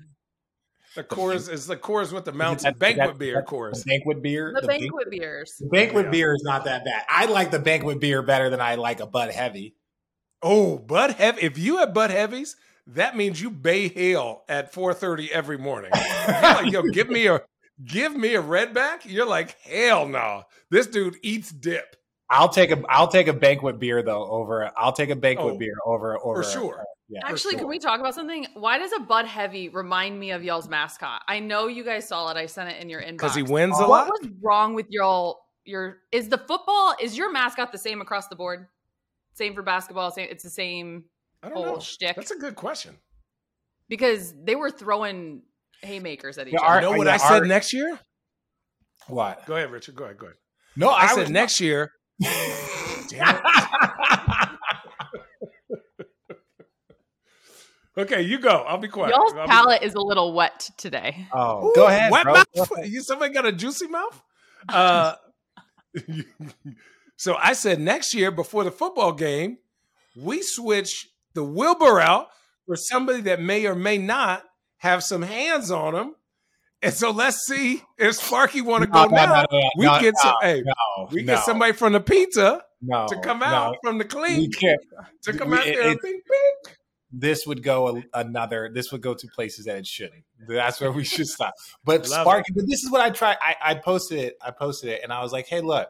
The 0.97 1.05
Coors 1.05 1.51
is 1.51 1.67
the 1.67 1.77
Coors 1.77 2.13
with 2.13 2.25
the 2.25 2.33
Is 2.33 2.37
mountain 2.37 2.65
that- 2.65 2.79
banquet 2.79 3.07
that- 3.11 3.19
beer. 3.19 3.35
that- 3.37 3.47
Coors. 3.47 3.85
banquet 3.85 4.23
beer. 4.23 4.53
The, 4.61 4.67
bank- 4.67 4.83
banquet 4.83 5.11
beers. 5.11 5.55
the 5.61 5.67
banquet 5.69 6.07
Yeah. 6.07 6.11
beer 6.11 6.35
is 6.35 6.43
not 6.43 6.65
that 6.65 6.85
bad. 6.85 7.05
I 7.09 7.27
like 7.27 7.51
the 7.51 7.59
banquet 7.59 8.01
beer 8.01 8.23
better 8.23 8.51
than 8.51 8.61
I 8.61 8.75
like 8.75 9.01
a 9.01 9.07
Bud 9.07 9.31
Heavy. 9.31 9.77
Oh, 10.43 10.79
Bud 10.79 11.13
Heavy. 11.13 11.43
If 11.43 11.59
you 11.59 11.79
have 11.79 11.95
Bud 11.95 12.11
Heavies, 12.11 12.57
that 12.89 13.17
means 13.17 13.41
you 13.41 13.51
bay 13.51 13.89
hail 13.89 14.43
at 14.49 14.73
4:30 14.73 15.31
every 15.31 15.59
morning. 15.59 15.91
You're 15.95 16.41
like, 16.41 16.73
yo, 16.73 16.83
give 16.83 17.09
me 17.09 17.27
a 17.27 17.41
give 17.85 18.17
me 18.17 18.35
a 18.35 18.43
redback. 18.43 19.01
You're 19.05 19.27
like, 19.27 19.59
hell 19.61 20.07
no. 20.09 20.45
This 20.71 20.87
dude 20.87 21.17
eats 21.23 21.51
dip 21.51 21.97
I'll 22.29 22.49
take 22.49 22.71
a 22.73 22.83
I'll 22.89 23.09
take 23.09 23.29
a 23.29 23.33
banquet 23.33 23.79
beer 23.79 24.03
though 24.03 24.27
over 24.29 24.71
I'll 24.77 24.93
take 24.93 25.11
a 25.11 25.17
banquet 25.17 25.55
Oh, 25.55 25.59
beer 25.59 25.75
over 25.87 26.19
over 26.25 26.43
for 26.43 26.49
sure. 26.51 26.81
Uh, 26.81 26.85
yeah. 27.09 27.21
Actually, 27.25 27.53
sure. 27.53 27.61
can 27.61 27.69
we 27.69 27.79
talk 27.79 28.01
about 28.01 28.15
something? 28.17 28.47
Why 28.55 28.79
does 28.79 28.91
a 28.93 28.99
Bud 29.01 29.27
Heavy 29.27 29.69
remind 29.69 30.19
me 30.19 30.33
of 30.33 30.43
y'all's 30.43 30.69
mascot? 30.69 31.23
I 31.29 31.39
know 31.39 31.69
you 31.69 31.85
guys 31.85 32.09
saw 32.09 32.29
it. 32.31 32.37
I 32.37 32.47
sent 32.47 32.69
it 32.71 32.83
in 32.83 32.89
your 32.89 33.01
inbox. 33.01 33.13
because 33.13 33.35
he 33.37 33.43
wins 33.45 33.79
a 33.79 33.83
lot. 33.83 33.89
What 33.89 34.09
lot. 34.09 34.23
was 34.23 34.31
wrong 34.43 34.75
with 34.75 34.87
y'all? 34.91 35.39
Your 35.65 35.99
is 36.13 36.29
the 36.29 36.39
football 36.39 36.95
is 37.01 37.17
your 37.17 37.31
mascot 37.31 37.71
the 37.73 37.79
same 37.79 38.01
across 38.01 38.27
the 38.29 38.37
board? 38.37 38.67
Same 39.35 39.55
for 39.55 39.63
basketball. 39.63 40.11
Same. 40.11 40.29
It's 40.31 40.43
the 40.43 40.51
same 40.51 41.05
I 41.43 41.49
don't 41.51 41.65
know. 41.65 41.79
shtick. 41.79 42.17
That's 42.17 42.31
a 42.33 42.39
good 42.39 42.57
question. 42.57 42.97
because 43.89 44.35
they 44.43 44.57
were 44.57 44.71
throwing 44.71 45.43
haymakers 45.83 46.39
at 46.39 46.49
each 46.49 46.55
Yeah, 46.55 46.61
other. 46.61 46.69
our- 46.69 46.77
You 46.77 46.83
know 46.89 46.95
uh, 46.95 46.99
what 46.99 47.07
yeah, 47.07 47.15
I 47.15 47.17
said 47.19 47.33
our- 47.43 47.45
next 47.45 47.73
year? 47.73 47.99
What? 49.09 49.47
Go 49.47 49.55
ahead, 49.57 49.71
Richard. 49.71 49.95
Go 49.95 50.05
ahead. 50.05 50.19
Go 50.19 50.27
ahead. 50.27 50.37
No, 50.77 50.89
I, 50.89 51.03
I, 51.03 51.07
said 51.15 51.21
was 51.21 51.31
next 51.31 51.61
year. 51.61 51.93
Damn 52.21 53.41
Okay, 57.99 58.23
you 58.23 58.39
go. 58.39 58.51
I'll 58.51 58.77
be 58.77 58.89
quiet. 58.89 59.15
Y'all's 59.15 59.33
I'll 59.33 59.47
be 59.47 59.51
palate 59.51 59.83
is 59.83 59.95
a 59.95 60.01
little 60.01 60.35
wet 60.35 60.69
today. 60.77 61.27
oh, 61.33 61.69
Ooh, 61.69 61.73
go 61.75 61.87
ahead. 61.87 62.13
Wet 62.13 62.25
bro. 62.25 62.35
mouth? 62.35 62.71
You 62.85 63.01
somebody 63.01 63.33
got 63.33 63.47
a 63.47 63.53
juicy 63.53 63.87
mouth? 63.87 64.23
Uh, 64.69 65.15
so 67.17 67.37
I 67.37 67.55
said 67.55 67.81
next 67.81 68.13
year 68.15 68.31
before 68.31 68.65
the 68.65 68.71
football 68.71 69.13
game, 69.13 69.59
we 70.15 70.43
switch 70.43 71.09
the 71.33 71.43
Wilbur 71.43 72.01
out 72.01 72.27
for 72.67 72.77
somebody 72.77 73.23
that 73.23 73.41
may 73.41 73.67
or 73.67 73.75
may 73.75 73.97
not 73.97 74.45
have 74.79 75.03
some 75.03 75.23
hands 75.23 75.71
on 75.71 75.95
him. 75.95 76.15
And 76.83 76.93
so 76.93 77.11
let's 77.11 77.47
see 77.47 77.83
if 77.99 78.17
Sparky 78.17 78.61
want 78.61 78.85
to 78.85 78.91
go 78.91 79.05
No, 79.05 79.09
no, 79.09 79.17
now. 79.17 79.45
no, 79.51 79.59
no, 79.59 79.71
we 79.79 79.87
no, 79.87 80.01
get 80.01 80.17
some. 80.19 80.35
no, 80.43 80.47
hey, 80.49 80.63
no, 80.65 81.09
we 81.11 81.23
no, 81.23 81.35
get 81.35 81.45
somebody 81.45 81.73
from 81.73 81.95
the 81.95 82.01
pizza 82.01 82.63
no, 82.83 83.07
to 83.09 83.19
come 83.21 83.43
out 83.43 83.73
no. 83.73 83.79
from 83.91 83.99
the 83.99 84.05
clean 84.05 84.51
to 84.51 85.33
come 85.33 85.51
we- 85.51 85.57
out 85.57 85.65
there 85.65 85.81
it- 85.81 85.87
and 85.93 86.01
think 86.01 86.23
big. 86.65 86.75
This 87.13 87.47
would 87.47 87.63
go 87.63 87.97
a, 87.97 88.03
another. 88.21 88.71
This 88.75 88.93
would 88.93 89.01
go 89.01 89.15
to 89.15 89.27
places 89.29 89.65
that 89.67 89.79
it 89.79 89.87
shouldn't. 89.87 90.25
That's 90.49 90.81
where 90.81 90.93
we 90.93 91.05
should 91.05 91.29
stop. 91.29 91.55
But 91.85 92.05
Sparky, 92.07 92.53
but 92.55 92.65
this 92.69 92.83
is 92.83 92.91
what 92.91 93.01
I 93.01 93.11
tried. 93.11 93.37
I, 93.41 93.55
I 93.63 93.75
posted 93.77 94.19
it. 94.19 94.35
I 94.45 94.51
posted 94.51 94.91
it, 94.91 95.01
and 95.03 95.13
I 95.13 95.23
was 95.23 95.33
like, 95.33 95.47
"Hey, 95.47 95.61
look, 95.63 95.89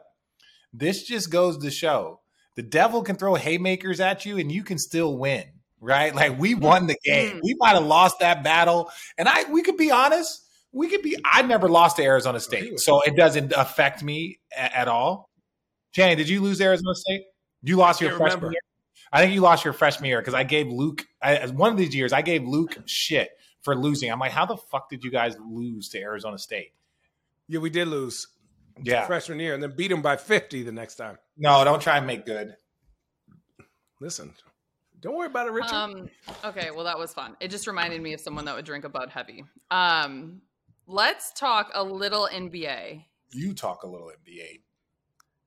this 0.71 1.03
just 1.03 1.29
goes 1.31 1.57
to 1.57 1.71
show 1.71 2.21
the 2.55 2.61
devil 2.63 3.01
can 3.01 3.15
throw 3.17 3.35
haymakers 3.35 3.99
at 3.99 4.25
you, 4.25 4.37
and 4.37 4.51
you 4.51 4.63
can 4.63 4.77
still 4.77 5.17
win. 5.17 5.43
right? 5.81 6.15
Like 6.15 6.39
we 6.39 6.53
won 6.55 6.87
the 6.87 6.97
game. 7.03 7.37
Mm. 7.37 7.41
We 7.43 7.55
might 7.59 7.73
have 7.75 7.85
lost 7.85 8.19
that 8.19 8.43
battle. 8.43 8.89
And 9.17 9.27
I 9.27 9.43
we 9.51 9.63
could 9.63 9.77
be 9.77 9.91
honest, 9.91 10.45
we 10.77 10.89
could 10.89 11.01
be 11.01 11.17
I 11.25 11.41
never 11.41 11.67
lost 11.69 11.97
to 11.97 12.03
Arizona 12.03 12.39
State. 12.39 12.79
So 12.79 13.01
it 13.01 13.15
doesn't 13.15 13.53
affect 13.55 14.03
me 14.03 14.39
a- 14.55 14.77
at 14.77 14.87
all. 14.87 15.29
Channing, 15.93 16.17
did 16.17 16.29
you 16.29 16.41
lose 16.41 16.61
Arizona 16.61 16.93
State? 16.95 17.23
You 17.63 17.77
lost 17.77 18.01
your 18.01 18.11
freshman 18.11 18.27
remember. 18.35 18.51
year? 18.51 18.61
I 19.11 19.21
think 19.21 19.33
you 19.33 19.41
lost 19.41 19.63
your 19.63 19.73
freshman 19.73 20.09
year 20.09 20.19
because 20.19 20.33
I 20.33 20.43
gave 20.43 20.67
Luke 20.67 21.05
I, 21.21 21.47
one 21.47 21.71
of 21.71 21.77
these 21.77 21.95
years. 21.95 22.13
I 22.13 22.21
gave 22.21 22.43
Luke 22.43 22.77
shit 22.85 23.29
for 23.61 23.75
losing. 23.75 24.11
I'm 24.11 24.19
like, 24.19 24.31
how 24.31 24.45
the 24.45 24.57
fuck 24.57 24.89
did 24.89 25.03
you 25.03 25.11
guys 25.11 25.35
lose 25.39 25.89
to 25.89 25.99
Arizona 25.99 26.37
State? 26.37 26.73
Yeah, 27.47 27.59
we 27.59 27.69
did 27.69 27.87
lose 27.87 28.27
Yeah, 28.83 29.05
freshman 29.07 29.39
year 29.39 29.53
and 29.53 29.63
then 29.63 29.73
beat 29.75 29.87
them 29.87 30.01
by 30.01 30.17
50 30.17 30.63
the 30.63 30.71
next 30.71 30.95
time. 30.95 31.17
no, 31.37 31.63
don't 31.63 31.81
try 31.81 31.97
and 31.97 32.05
make 32.05 32.25
good. 32.25 32.55
Listen, 33.99 34.33
don't 34.99 35.15
worry 35.15 35.27
about 35.27 35.47
it, 35.47 35.51
Richard. 35.51 35.73
Um, 35.73 36.09
okay, 36.45 36.69
well 36.71 36.83
that 36.85 36.99
was 36.99 37.13
fun. 37.13 37.35
It 37.39 37.49
just 37.49 37.65
reminded 37.67 38.01
me 38.01 38.13
of 38.13 38.19
someone 38.19 38.45
that 38.45 38.55
would 38.55 38.65
drink 38.65 38.83
a 38.85 38.89
Bud 38.89 39.09
Heavy. 39.09 39.43
Um, 39.71 40.41
let's 40.87 41.31
talk 41.33 41.69
a 41.73 41.83
little 41.83 42.27
NBA. 42.31 43.03
You 43.31 43.53
talk 43.53 43.83
a 43.83 43.87
little 43.87 44.07
NBA. 44.07 44.61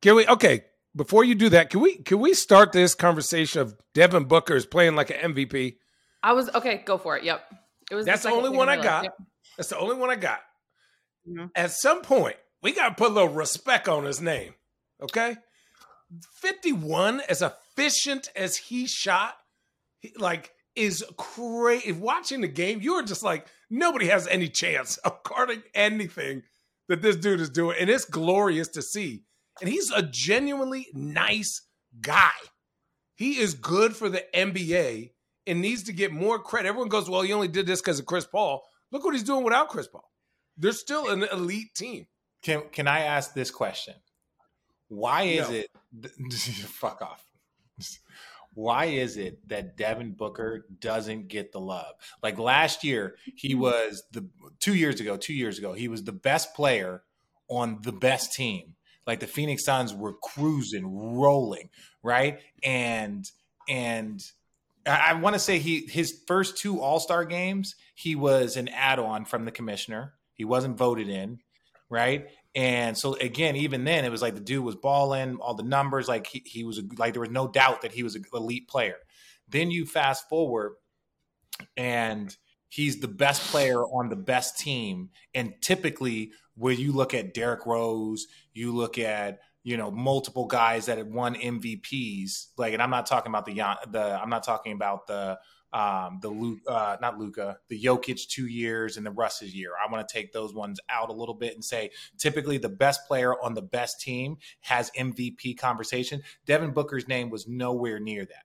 Can 0.02 0.14
we? 0.16 0.26
Okay, 0.26 0.64
before 0.94 1.24
you 1.24 1.34
do 1.34 1.48
that, 1.50 1.70
can 1.70 1.80
we 1.80 1.96
can 1.96 2.20
we 2.20 2.34
start 2.34 2.72
this 2.72 2.94
conversation 2.94 3.60
of 3.62 3.74
Devin 3.94 4.24
Booker 4.24 4.54
is 4.54 4.66
playing 4.66 4.94
like 4.96 5.10
an 5.10 5.34
MVP? 5.34 5.76
I 6.22 6.32
was 6.32 6.48
okay. 6.54 6.82
Go 6.84 6.98
for 6.98 7.16
it. 7.16 7.24
Yep. 7.24 7.40
It 7.90 7.94
was. 7.94 8.06
That's 8.06 8.22
the 8.22 8.28
second 8.28 8.44
only 8.44 8.56
one 8.56 8.68
on 8.68 8.74
I 8.74 8.76
my 8.78 8.82
got. 8.82 9.02
list. 9.04 9.14
That's 9.56 9.68
the 9.70 9.78
only 9.78 9.96
one 9.96 10.10
I 10.10 10.16
got. 10.16 10.40
Mhm. 11.28 11.50
At 11.54 11.70
some 11.72 12.02
point, 12.02 12.36
we 12.62 12.72
got 12.72 12.90
to 12.90 12.94
put 12.94 13.10
a 13.10 13.14
little 13.14 13.28
respect 13.32 13.88
on 13.88 14.04
his 14.04 14.20
name. 14.20 14.54
Okay, 15.02 15.36
fifty-one, 16.40 17.20
as 17.28 17.42
efficient 17.42 18.30
as 18.36 18.56
he 18.56 18.86
shot, 18.86 19.36
he, 20.00 20.12
like 20.16 20.52
is 20.76 21.04
crazy. 21.16 21.92
Watching 21.92 22.40
the 22.42 22.48
game, 22.48 22.80
you 22.80 22.94
were 22.94 23.02
just 23.02 23.22
like 23.22 23.46
nobody 23.70 24.06
has 24.08 24.26
any 24.26 24.48
chance 24.48 24.96
of 24.98 25.22
guarding 25.24 25.62
anything 25.74 26.42
that 26.88 27.02
this 27.02 27.16
dude 27.16 27.40
is 27.40 27.50
doing, 27.50 27.76
and 27.80 27.88
it's 27.88 28.04
glorious 28.04 28.68
to 28.68 28.82
see. 28.82 29.22
And 29.60 29.68
he's 29.70 29.90
a 29.90 30.02
genuinely 30.02 30.88
nice 30.92 31.62
guy. 32.00 32.30
He 33.14 33.38
is 33.38 33.54
good 33.54 33.94
for 33.94 34.08
the 34.08 34.24
NBA 34.34 35.12
and 35.46 35.60
needs 35.60 35.82
to 35.84 35.92
get 35.92 36.12
more 36.12 36.38
credit. 36.38 36.68
Everyone 36.68 36.88
goes, 36.88 37.08
well, 37.10 37.22
he 37.22 37.32
only 37.32 37.48
did 37.48 37.66
this 37.66 37.80
because 37.80 37.98
of 37.98 38.06
Chris 38.06 38.26
Paul. 38.26 38.62
Look 38.90 39.04
what 39.04 39.14
he's 39.14 39.22
doing 39.22 39.44
without 39.44 39.68
Chris 39.68 39.86
Paul. 39.86 40.10
They're 40.56 40.72
still 40.72 41.10
an 41.10 41.24
elite 41.24 41.74
team. 41.74 42.06
Can 42.42 42.62
can 42.72 42.88
I 42.88 43.00
ask 43.00 43.34
this 43.34 43.50
question? 43.50 43.94
Why 44.88 45.22
is 45.24 45.48
No. 45.48 45.54
it 46.02 46.10
fuck 46.68 47.02
off? 47.02 47.24
Why 48.54 48.86
is 48.86 49.16
it 49.16 49.46
that 49.48 49.76
Devin 49.76 50.12
Booker 50.12 50.66
doesn't 50.80 51.28
get 51.28 51.52
the 51.52 51.60
love? 51.60 51.94
Like 52.22 52.38
last 52.38 52.82
year, 52.84 53.16
he 53.36 53.50
mm-hmm. 53.50 53.60
was 53.60 54.02
the 54.12 54.28
two 54.58 54.74
years 54.74 55.00
ago, 55.00 55.16
two 55.16 55.34
years 55.34 55.58
ago, 55.58 55.72
he 55.72 55.88
was 55.88 56.04
the 56.04 56.12
best 56.12 56.54
player 56.54 57.02
on 57.48 57.78
the 57.82 57.92
best 57.92 58.32
team. 58.32 58.74
Like 59.06 59.20
the 59.20 59.26
Phoenix 59.26 59.64
Suns 59.64 59.94
were 59.94 60.14
cruising, 60.14 61.16
rolling, 61.16 61.70
right? 62.02 62.40
And 62.62 63.24
and 63.68 64.20
I, 64.86 65.10
I 65.10 65.12
want 65.14 65.34
to 65.34 65.40
say 65.40 65.58
he 65.58 65.86
his 65.86 66.20
first 66.26 66.58
two 66.58 66.80
All 66.80 67.00
Star 67.00 67.24
games, 67.24 67.74
he 67.94 68.14
was 68.14 68.56
an 68.56 68.68
add 68.68 68.98
on 68.98 69.24
from 69.24 69.44
the 69.44 69.50
commissioner. 69.50 70.14
He 70.34 70.44
wasn't 70.44 70.78
voted 70.78 71.08
in, 71.08 71.40
right? 71.90 72.28
And 72.54 72.96
so 72.96 73.14
again, 73.14 73.56
even 73.56 73.84
then, 73.84 74.04
it 74.04 74.10
was 74.10 74.22
like 74.22 74.34
the 74.34 74.40
dude 74.40 74.64
was 74.64 74.76
balling, 74.76 75.36
all 75.36 75.54
the 75.54 75.62
numbers, 75.62 76.08
like 76.08 76.26
he, 76.26 76.42
he 76.46 76.64
was 76.64 76.80
like 76.96 77.12
there 77.12 77.20
was 77.20 77.30
no 77.30 77.48
doubt 77.48 77.82
that 77.82 77.92
he 77.92 78.02
was 78.02 78.14
an 78.14 78.24
elite 78.32 78.68
player. 78.68 78.96
Then 79.48 79.70
you 79.70 79.84
fast 79.84 80.28
forward, 80.28 80.72
and 81.76 82.34
he's 82.68 83.00
the 83.00 83.08
best 83.08 83.42
player 83.50 83.82
on 83.82 84.08
the 84.08 84.16
best 84.16 84.58
team. 84.58 85.10
And 85.34 85.54
typically, 85.60 86.32
when 86.56 86.78
you 86.78 86.92
look 86.92 87.14
at 87.14 87.34
Derrick 87.34 87.66
Rose, 87.66 88.26
you 88.52 88.74
look 88.74 88.98
at 88.98 89.40
you 89.62 89.76
know 89.76 89.90
multiple 89.90 90.46
guys 90.46 90.86
that 90.86 90.98
had 90.98 91.12
won 91.12 91.34
MVPs. 91.34 92.46
Like, 92.56 92.72
and 92.72 92.82
I'm 92.82 92.90
not 92.90 93.06
talking 93.06 93.30
about 93.30 93.46
the 93.46 93.54
the 93.90 94.20
I'm 94.20 94.30
not 94.30 94.44
talking 94.44 94.72
about 94.72 95.06
the 95.06 95.38
um 95.72 96.18
the 96.20 96.28
Luke 96.28 96.60
uh 96.66 96.96
not 97.00 97.18
Luka 97.18 97.58
the 97.68 97.80
Jokic 97.80 98.28
two 98.28 98.46
years 98.46 98.96
and 98.96 99.06
the 99.06 99.10
Russ's 99.10 99.54
year. 99.54 99.70
I 99.76 99.90
want 99.90 100.06
to 100.06 100.12
take 100.12 100.32
those 100.32 100.54
ones 100.54 100.80
out 100.88 101.10
a 101.10 101.12
little 101.12 101.34
bit 101.34 101.54
and 101.54 101.64
say 101.64 101.90
typically 102.18 102.58
the 102.58 102.68
best 102.68 103.06
player 103.06 103.34
on 103.40 103.54
the 103.54 103.62
best 103.62 104.00
team 104.00 104.38
has 104.60 104.90
MVP 104.98 105.58
conversation. 105.58 106.22
Devin 106.46 106.72
Booker's 106.72 107.06
name 107.06 107.30
was 107.30 107.46
nowhere 107.46 108.00
near 108.00 108.24
that. 108.24 108.44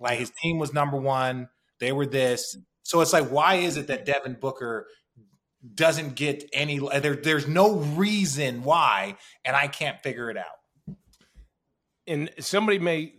Like 0.00 0.18
his 0.18 0.30
team 0.30 0.58
was 0.58 0.72
number 0.72 0.96
one. 0.96 1.48
They 1.78 1.92
were 1.92 2.06
this. 2.06 2.56
So 2.82 3.00
it's 3.00 3.12
like, 3.12 3.28
why 3.28 3.56
is 3.56 3.76
it 3.76 3.86
that 3.88 4.04
Devin 4.04 4.36
Booker 4.40 4.86
doesn't 5.74 6.14
get 6.14 6.48
any? 6.52 6.78
There, 6.78 7.16
there's 7.16 7.48
no 7.48 7.76
reason 7.76 8.62
why, 8.62 9.16
and 9.44 9.56
I 9.56 9.66
can't 9.66 10.02
figure 10.02 10.30
it 10.30 10.36
out. 10.36 10.96
And 12.06 12.30
somebody 12.40 12.78
may, 12.78 13.14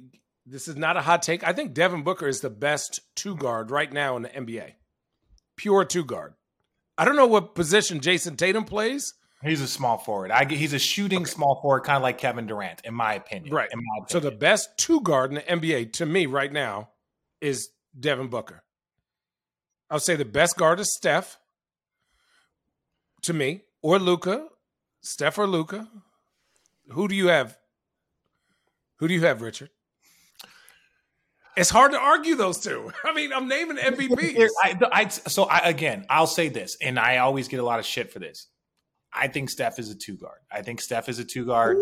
this 0.46 0.68
is 0.68 0.75
not 0.75 0.98
a 0.98 1.02
hot 1.02 1.22
take. 1.22 1.44
I 1.44 1.54
think 1.54 1.74
Devin 1.74 2.04
Booker 2.04 2.28
is 2.28 2.42
the 2.42 2.50
best 2.50 3.00
two 3.16 3.36
guard 3.36 3.72
right 3.72 3.92
now 3.92 4.16
in 4.16 4.22
the 4.24 4.30
NBA. 4.30 4.74
Pure 5.56 5.86
two 5.86 6.06
guard. 6.06 6.34
I 6.98 7.06
don't 7.06 7.16
know 7.16 7.28
what 7.28 7.56
position 7.56 8.00
Jayson 8.00 8.38
Tatum 8.38 8.64
plays. 8.66 9.14
He's 9.44 9.62
a 9.62 9.68
small 9.68 9.98
forward. 9.98 10.32
I, 10.32 10.46
he's 10.46 10.74
a 10.74 10.80
shooting 10.80 11.25
small 11.25 11.60
forward, 11.62 11.82
kind 11.82 11.98
of 11.98 12.04
like 12.04 12.18
Kevin 12.18 12.48
Durant, 12.48 12.82
in 12.84 12.94
my 12.94 13.14
opinion. 13.14 13.54
Right. 13.54 13.70
My 13.74 14.06
So 14.08 14.20
the 14.20 14.32
best 14.32 14.70
two 14.78 15.02
guard 15.02 15.32
in 15.32 15.36
the 15.36 15.42
NBA 15.42 15.94
to 15.94 16.06
me 16.06 16.25
right 16.25 16.52
now 16.52 16.90
is 17.42 17.70
Devin 18.00 18.30
Booker. 18.30 18.64
I'll 19.90 20.00
say 20.00 20.16
the 20.16 20.25
best 20.25 20.58
guard 20.58 20.80
is 20.80 20.92
Steph 20.96 21.38
to 23.24 23.34
me, 23.34 23.62
or 23.82 24.00
Luka. 24.00 24.48
Steph 25.02 25.38
or 25.38 25.48
Luka. 25.48 25.88
Who 26.90 27.08
do 27.08 27.16
you 27.16 27.28
have? 27.28 27.58
Who 28.98 29.08
do 29.08 29.14
you 29.14 29.22
have, 29.25 29.42
Richard? 29.42 29.70
It's 31.58 31.70
hard 31.70 31.92
to 31.94 32.00
argue 32.00 32.36
those 32.36 32.60
two. 32.60 32.92
I 33.04 33.14
mean, 33.14 33.32
I'm 33.32 33.48
naming 33.48 33.78
Here, 33.78 33.92
MVPs. 33.92 34.50
I, 34.64 34.78
I, 34.92 35.08
so 35.08 35.44
I, 35.44 35.60
again, 35.70 36.06
I'll 36.10 36.28
say 36.28 36.50
this, 36.50 36.78
and 36.82 37.00
I 37.00 37.18
always 37.18 37.48
get 37.48 37.60
a 37.60 37.64
lot 37.64 37.80
of 37.80 37.86
shit 37.86 38.12
for 38.12 38.20
this. 38.20 38.48
I 39.14 39.28
think 39.28 39.50
Steph 39.50 39.80
is 39.80 39.90
a 39.90 39.96
two 39.96 40.18
guard. 40.18 40.40
I 40.52 40.62
think 40.62 40.82
Steph 40.82 41.08
is 41.08 41.20
a 41.20 41.24
two 41.24 41.46
guard. 41.46 41.78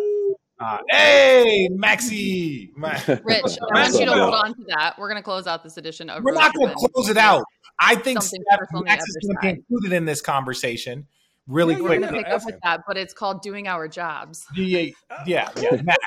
Uh, 0.60 0.78
hey, 0.90 1.68
Maxi, 1.72 2.70
Ma- 2.76 2.92
Rich, 3.08 3.58
I 3.76 3.82
want 3.82 3.94
you 3.94 4.06
to 4.06 4.14
hold 4.14 4.36
on 4.36 4.54
to 4.54 4.64
that. 4.68 4.96
We're 5.00 5.10
going 5.10 5.20
to 5.20 5.24
close 5.24 5.48
out 5.48 5.64
this 5.64 5.78
edition 5.78 6.10
of. 6.10 6.24
we're 6.24 6.32
Road 6.34 6.40
not 6.40 6.54
going 6.54 6.70
to 6.70 6.90
close 6.94 7.10
it 7.10 7.18
out. 7.18 7.44
I 7.80 7.96
think 7.96 8.22
Something 8.22 8.44
Steph 8.48 8.60
personal 8.60 8.84
Max 8.84 9.04
is 9.04 9.18
going 9.24 9.36
to 9.36 9.42
be 9.42 9.50
included 9.50 9.96
in 9.96 10.06
this 10.06 10.22
conversation 10.22 11.08
really 11.48 11.76
Yeah, 11.76 11.82
We're 11.82 11.88
quick. 11.88 12.02
going 12.02 12.14
to 12.14 12.24
pick 12.24 12.34
up 12.34 12.46
with 12.46 12.60
that, 12.64 12.82
but 12.88 12.98
it's 12.98 13.14
called 13.14 13.42
doing 13.42 13.68
our 13.68 13.88
jobs. 13.88 14.46
Oh, 14.56 14.62
yeah, 14.62 14.92
yeah, 15.26 15.50
yeah. 15.58 15.82
Max, 15.82 16.00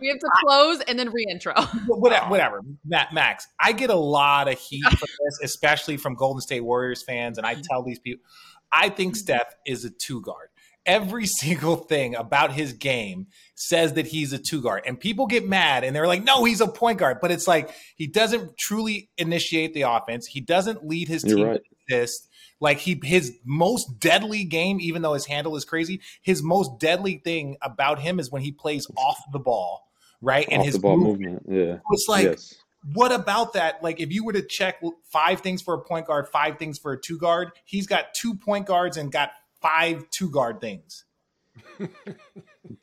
We 0.00 0.08
have 0.08 0.18
to 0.18 0.30
close 0.44 0.80
and 0.82 0.98
then 0.98 1.10
reintro. 1.10 1.66
whatever, 1.86 2.28
whatever. 2.28 2.60
Matt, 2.84 3.12
Max, 3.12 3.46
I 3.58 3.72
get 3.72 3.90
a 3.90 3.96
lot 3.96 4.48
of 4.48 4.58
heat 4.58 4.84
for 4.90 5.06
this, 5.06 5.40
especially 5.42 5.96
from 5.96 6.14
Golden 6.14 6.40
State 6.40 6.60
Warriors 6.60 7.02
fans, 7.02 7.38
and 7.38 7.46
I 7.46 7.54
tell 7.54 7.82
these 7.82 7.98
people, 7.98 8.24
I 8.70 8.88
think 8.88 9.14
mm-hmm. 9.14 9.20
Steph 9.20 9.54
is 9.66 9.84
a 9.84 9.90
two 9.90 10.20
guard. 10.20 10.48
Every 10.84 11.26
single 11.40 11.76
thing 11.76 12.14
about 12.14 12.52
his 12.52 12.72
game 12.72 13.26
says 13.54 13.94
that 13.94 14.06
he's 14.06 14.32
a 14.32 14.38
two 14.38 14.60
guard, 14.60 14.82
and 14.86 14.98
people 14.98 15.26
get 15.26 15.48
mad 15.48 15.84
and 15.84 15.94
they're 15.94 16.06
like, 16.06 16.24
"No, 16.24 16.44
he's 16.44 16.60
a 16.60 16.68
point 16.68 16.98
guard." 16.98 17.18
But 17.20 17.30
it's 17.30 17.46
like 17.46 17.70
he 17.96 18.06
doesn't 18.06 18.56
truly 18.58 19.10
initiate 19.18 19.74
the 19.74 19.82
offense. 19.82 20.26
He 20.26 20.40
doesn't 20.40 20.86
lead 20.86 21.08
his 21.08 21.24
You're 21.24 21.36
team 21.36 21.46
right. 21.46 21.60
assist. 21.88 22.28
Like 22.62 22.78
he, 22.78 23.00
his 23.02 23.36
most 23.44 23.98
deadly 23.98 24.44
game, 24.44 24.80
even 24.80 25.02
though 25.02 25.14
his 25.14 25.26
handle 25.26 25.56
is 25.56 25.64
crazy, 25.64 26.00
his 26.22 26.44
most 26.44 26.78
deadly 26.78 27.20
thing 27.24 27.56
about 27.60 27.98
him 27.98 28.20
is 28.20 28.30
when 28.30 28.40
he 28.40 28.52
plays 28.52 28.86
off 28.96 29.18
the 29.32 29.40
ball, 29.40 29.82
right? 30.20 30.46
Off 30.48 30.70
the 30.70 30.78
ball 30.78 30.96
movement. 30.96 31.42
Yeah. 31.48 31.78
It's 31.90 32.06
like, 32.08 32.24
yes. 32.24 32.54
what 32.94 33.10
about 33.10 33.54
that? 33.54 33.82
Like, 33.82 34.00
if 34.00 34.12
you 34.12 34.24
were 34.24 34.32
to 34.34 34.42
check 34.42 34.76
five 35.10 35.40
things 35.40 35.60
for 35.60 35.74
a 35.74 35.80
point 35.80 36.06
guard, 36.06 36.28
five 36.28 36.56
things 36.56 36.78
for 36.78 36.92
a 36.92 37.00
two 37.00 37.18
guard, 37.18 37.50
he's 37.64 37.88
got 37.88 38.14
two 38.14 38.36
point 38.36 38.66
guards 38.66 38.96
and 38.96 39.10
got 39.10 39.32
five 39.62 40.08
two 40.10 40.30
guard 40.30 40.60
things. 40.60 41.04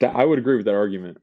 I 0.02 0.26
would 0.26 0.40
agree 0.40 0.56
with 0.56 0.66
that 0.66 0.76
argument. 0.76 1.18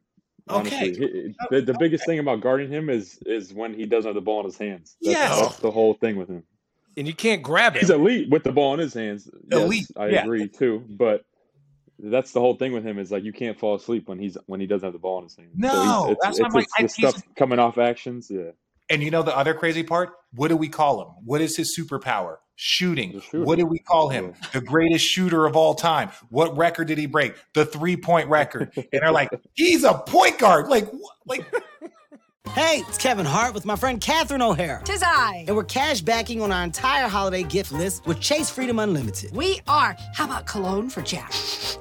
Okay. 0.49 0.59
Honestly, 0.59 0.95
He- 0.95 1.35
the, 1.51 1.61
the 1.63 1.77
biggest 1.79 2.07
thing 2.07 2.19
about 2.19 2.41
guarding 2.41 2.71
him 2.71 2.89
is 2.89 3.19
is 3.27 3.53
when 3.53 3.75
he 3.75 3.85
doesn't 3.87 4.09
have 4.09 4.15
the 4.15 4.21
ball 4.21 4.41
in 4.41 4.47
his 4.47 4.57
hands. 4.59 4.97
That's, 5.03 5.17
Yes. 5.17 5.41
that's 5.41 5.59
the 5.59 5.71
whole 5.71 5.95
thing 5.95 6.17
with 6.17 6.29
him. 6.29 6.45
and 6.97 7.07
you 7.07 7.15
can't 7.15 7.43
grab 7.43 7.75
it. 7.77 7.81
He's 7.81 7.91
elite 7.91 8.31
with 8.31 8.45
the 8.45 8.53
ball 8.53 8.75
in 8.75 8.81
his 8.81 8.95
hands. 8.95 9.29
Yes, 9.51 9.61
Elite, 9.61 9.87
I 9.97 10.09
yeah. 10.09 10.23
agree 10.23 10.49
too. 10.49 10.85
But 10.89 11.25
that's 11.99 12.33
the 12.33 12.41
whole 12.41 12.55
thing 12.55 12.73
with 12.73 12.85
him 12.85 12.99
is 12.99 13.11
like 13.11 13.25
you 13.25 13.33
can't 13.33 13.59
fall 13.59 13.75
asleep 13.75 14.09
when 14.09 14.19
he's 14.19 14.37
when 14.47 14.61
he 14.61 14.67
doesn't 14.67 14.87
have 14.87 14.93
the 14.93 14.99
ball 15.01 15.19
in 15.19 15.25
his 15.25 15.37
hands. 15.37 15.51
No, 15.57 16.07
he's, 16.09 16.13
it's, 16.13 16.21
that's 16.25 16.41
why 16.41 16.47
it's, 16.47 16.55
I'm 16.55 16.59
like, 16.61 16.67
it's 16.79 16.97
the 16.97 17.11
stuff 17.11 17.23
coming 17.35 17.59
off 17.59 17.77
actions. 17.79 18.29
Yeah, 18.31 18.51
And 18.89 19.03
you 19.03 19.11
know 19.11 19.23
the 19.23 19.37
other 19.37 19.53
crazy 19.55 19.83
part? 19.83 20.11
What 20.33 20.49
do 20.49 20.57
we 20.57 20.69
call 20.69 21.03
him? 21.03 21.09
What 21.25 21.41
is 21.41 21.57
his 21.57 21.77
superpower? 21.77 22.37
Shooting. 22.57 23.11
He's 23.11 23.21
a 23.21 23.25
shooter. 23.25 23.45
What 23.45 23.59
do 23.59 23.67
we 23.67 23.79
call 23.79 24.09
him? 24.09 24.35
The 24.53 24.63
greatest 24.63 25.05
shooter 25.05 25.45
of 25.45 25.57
all 25.57 25.75
time. 25.75 26.11
What 26.31 26.57
record 26.57 26.89
did 26.89 26.97
he 26.99 27.07
break? 27.07 27.35
The 27.53 27.67
three 27.67 27.97
point 27.97 28.29
record. 28.29 28.73
And 28.77 29.03
they're 29.03 29.13
like, 29.13 29.31
he's 29.55 29.85
a 29.85 29.95
point 29.95 30.39
guard. 30.39 30.69
Like, 30.69 30.89
like 31.27 31.45
Hey, 32.51 32.83
it's 32.89 32.97
Kevin 32.97 33.27
Hart 33.27 33.53
with 33.53 33.67
my 33.67 33.77
friend 33.77 34.01
Catherine 34.01 34.41
O'Hara. 34.41 34.81
Tis 34.83 35.03
I. 35.03 35.45
And 35.47 35.55
we're 35.55 35.65
cash 35.65 36.01
backing 36.01 36.41
on 36.41 36.51
our 36.51 36.65
entire 36.65 37.07
holiday 37.07 37.43
gift 37.43 37.71
list 37.71 38.07
with 38.07 38.19
Chase 38.19 38.49
Freedom 38.49 38.79
Unlimited. 38.79 39.31
We 39.37 39.61
are. 39.69 39.95
How 40.15 40.25
about 40.25 40.47
cologne 40.47 40.89
for 40.89 41.03
Jack? 41.03 41.33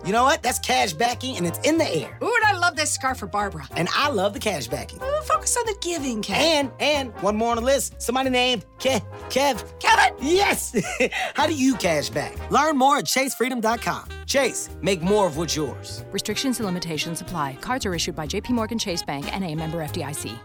You 0.05 0.12
know 0.12 0.24
what? 0.24 0.43
That's 0.43 0.60
cash 0.60 0.91
backing 0.91 1.38
and 1.38 1.48
it's 1.48 1.60
in 1.60 1.77
the 1.77 1.88
air. 1.88 2.17
Ooh, 2.22 2.34
and 2.36 2.43
I 2.43 2.57
love 2.57 2.75
this 2.75 2.91
scarf 2.91 3.19
for 3.19 3.27
Barbara. 3.27 3.65
And 3.77 3.88
I 3.95 4.10
love 4.10 4.34
the 4.34 4.39
cash 4.39 4.67
backing. 4.67 5.01
Ooh, 5.01 5.22
focus 5.24 5.55
on 5.55 5.65
the 5.65 5.75
giving, 5.79 6.22
Kev. 6.22 6.31
And, 6.36 6.72
and 6.81 7.13
one 7.22 7.38
more 7.38 7.51
on 7.51 7.57
the 7.57 7.63
list. 7.63 8.01
Somebody 8.01 8.29
named 8.29 8.65
Ke- 8.79 9.01
Kev. 9.29 9.63
Kevin! 9.79 10.17
Yes! 10.22 10.75
How 11.36 11.48
do 11.48 11.53
you 11.55 11.75
cash 11.75 12.10
back? 12.10 12.36
Learn 12.51 12.77
more 12.77 12.98
at 12.98 13.05
chasefreedom.com. 13.05 14.10
Chase, 14.25 14.69
make 14.81 15.01
more 15.01 15.25
of 15.27 15.38
what's 15.38 15.55
yours. 15.55 16.03
Restrictions 16.12 16.60
and 16.60 16.65
limitations 16.65 17.22
apply. 17.22 17.57
Cards 17.62 17.86
are 17.86 17.95
issued 17.95 18.15
by 18.15 18.27
JPMorgan 18.27 18.79
Chase 18.79 19.03
Bank 19.03 19.34
and 19.34 19.43
a 19.45 19.55
member 19.55 19.77
FDIC. 19.77 20.38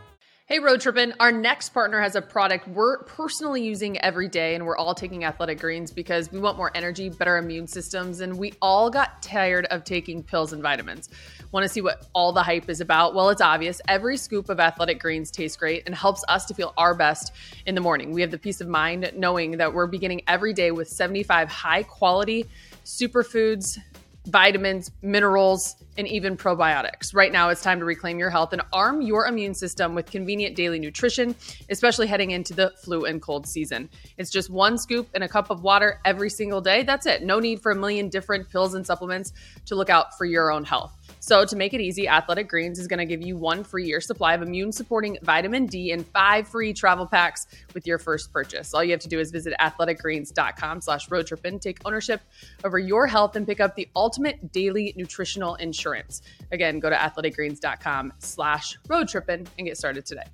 Hey, 0.50 0.58
Road 0.58 0.80
Trippin', 0.80 1.14
our 1.20 1.30
next 1.30 1.68
partner 1.68 2.00
has 2.00 2.16
a 2.16 2.20
product 2.20 2.66
we're 2.66 3.04
personally 3.04 3.62
using 3.62 4.00
every 4.00 4.26
day, 4.26 4.56
and 4.56 4.66
we're 4.66 4.76
all 4.76 4.96
taking 4.96 5.22
athletic 5.22 5.60
greens 5.60 5.92
because 5.92 6.32
we 6.32 6.40
want 6.40 6.56
more 6.56 6.72
energy, 6.74 7.08
better 7.08 7.36
immune 7.36 7.68
systems, 7.68 8.18
and 8.18 8.36
we 8.36 8.54
all 8.60 8.90
got 8.90 9.22
tired 9.22 9.66
of 9.66 9.84
taking 9.84 10.24
pills 10.24 10.52
and 10.52 10.60
vitamins. 10.60 11.08
Want 11.52 11.62
to 11.62 11.68
see 11.68 11.80
what 11.80 12.04
all 12.14 12.32
the 12.32 12.42
hype 12.42 12.68
is 12.68 12.80
about? 12.80 13.14
Well, 13.14 13.30
it's 13.30 13.40
obvious. 13.40 13.80
Every 13.86 14.16
scoop 14.16 14.48
of 14.48 14.58
athletic 14.58 14.98
greens 14.98 15.30
tastes 15.30 15.56
great 15.56 15.84
and 15.86 15.94
helps 15.94 16.24
us 16.26 16.46
to 16.46 16.54
feel 16.54 16.74
our 16.76 16.96
best 16.96 17.32
in 17.66 17.76
the 17.76 17.80
morning. 17.80 18.10
We 18.10 18.20
have 18.22 18.32
the 18.32 18.38
peace 18.38 18.60
of 18.60 18.66
mind 18.66 19.08
knowing 19.14 19.52
that 19.58 19.72
we're 19.72 19.86
beginning 19.86 20.22
every 20.26 20.52
day 20.52 20.72
with 20.72 20.88
75 20.88 21.48
high 21.48 21.84
quality 21.84 22.44
superfoods, 22.84 23.78
vitamins, 24.26 24.90
minerals, 25.00 25.76
and 25.96 26.06
even 26.08 26.36
probiotics. 26.36 27.14
Right 27.14 27.32
now, 27.32 27.48
it's 27.48 27.62
time 27.62 27.78
to 27.80 27.84
reclaim 27.84 28.18
your 28.18 28.30
health 28.30 28.52
and 28.52 28.62
arm 28.72 29.00
your 29.02 29.26
immune 29.26 29.54
system 29.54 29.94
with 29.94 30.10
convenient 30.10 30.56
daily 30.56 30.78
nutrition, 30.78 31.34
especially 31.68 32.06
heading 32.06 32.30
into 32.30 32.54
the 32.54 32.72
flu 32.82 33.04
and 33.04 33.20
cold 33.20 33.46
season. 33.46 33.90
It's 34.16 34.30
just 34.30 34.50
one 34.50 34.78
scoop 34.78 35.08
in 35.14 35.22
a 35.22 35.28
cup 35.28 35.50
of 35.50 35.62
water 35.62 36.00
every 36.04 36.30
single 36.30 36.60
day. 36.60 36.82
That's 36.82 37.06
it. 37.06 37.22
No 37.22 37.40
need 37.40 37.60
for 37.60 37.72
a 37.72 37.76
million 37.76 38.08
different 38.08 38.48
pills 38.48 38.74
and 38.74 38.86
supplements 38.86 39.32
to 39.66 39.74
look 39.74 39.90
out 39.90 40.16
for 40.16 40.24
your 40.24 40.52
own 40.52 40.64
health. 40.64 40.96
So, 41.18 41.44
to 41.44 41.56
make 41.56 41.74
it 41.74 41.80
easy, 41.80 42.08
Athletic 42.08 42.48
Greens 42.48 42.78
is 42.78 42.86
going 42.86 42.98
to 42.98 43.04
give 43.04 43.20
you 43.20 43.36
one 43.36 43.64
free 43.64 43.84
year 43.84 44.00
supply 44.00 44.34
of 44.34 44.42
immune 44.42 44.72
supporting 44.72 45.18
vitamin 45.22 45.66
D 45.66 45.90
and 45.92 46.06
five 46.06 46.48
free 46.48 46.72
travel 46.72 47.06
packs 47.06 47.46
with 47.74 47.86
your 47.86 47.98
first 47.98 48.32
purchase. 48.32 48.72
All 48.72 48.82
you 48.82 48.92
have 48.92 49.00
to 49.00 49.08
do 49.08 49.18
is 49.18 49.30
visit 49.30 49.52
athleticgreens.com 49.60 50.80
slash 50.80 51.08
roadtrippin, 51.08 51.60
take 51.60 51.78
ownership 51.84 52.20
over 52.64 52.78
your 52.78 53.06
health, 53.06 53.36
and 53.36 53.46
pick 53.46 53.60
up 53.60 53.74
the 53.74 53.88
ultimate 53.94 54.52
daily 54.52 54.94
nutritional 54.96 55.56
insurance. 55.56 55.79
Again, 56.52 56.80
go 56.80 56.90
to 56.90 56.96
athleticgreens.com 56.96 58.12
slash 58.18 58.78
roadtrippin 58.88 59.46
and 59.58 59.66
get 59.66 59.76
started 59.76 60.04
today. 60.06 60.24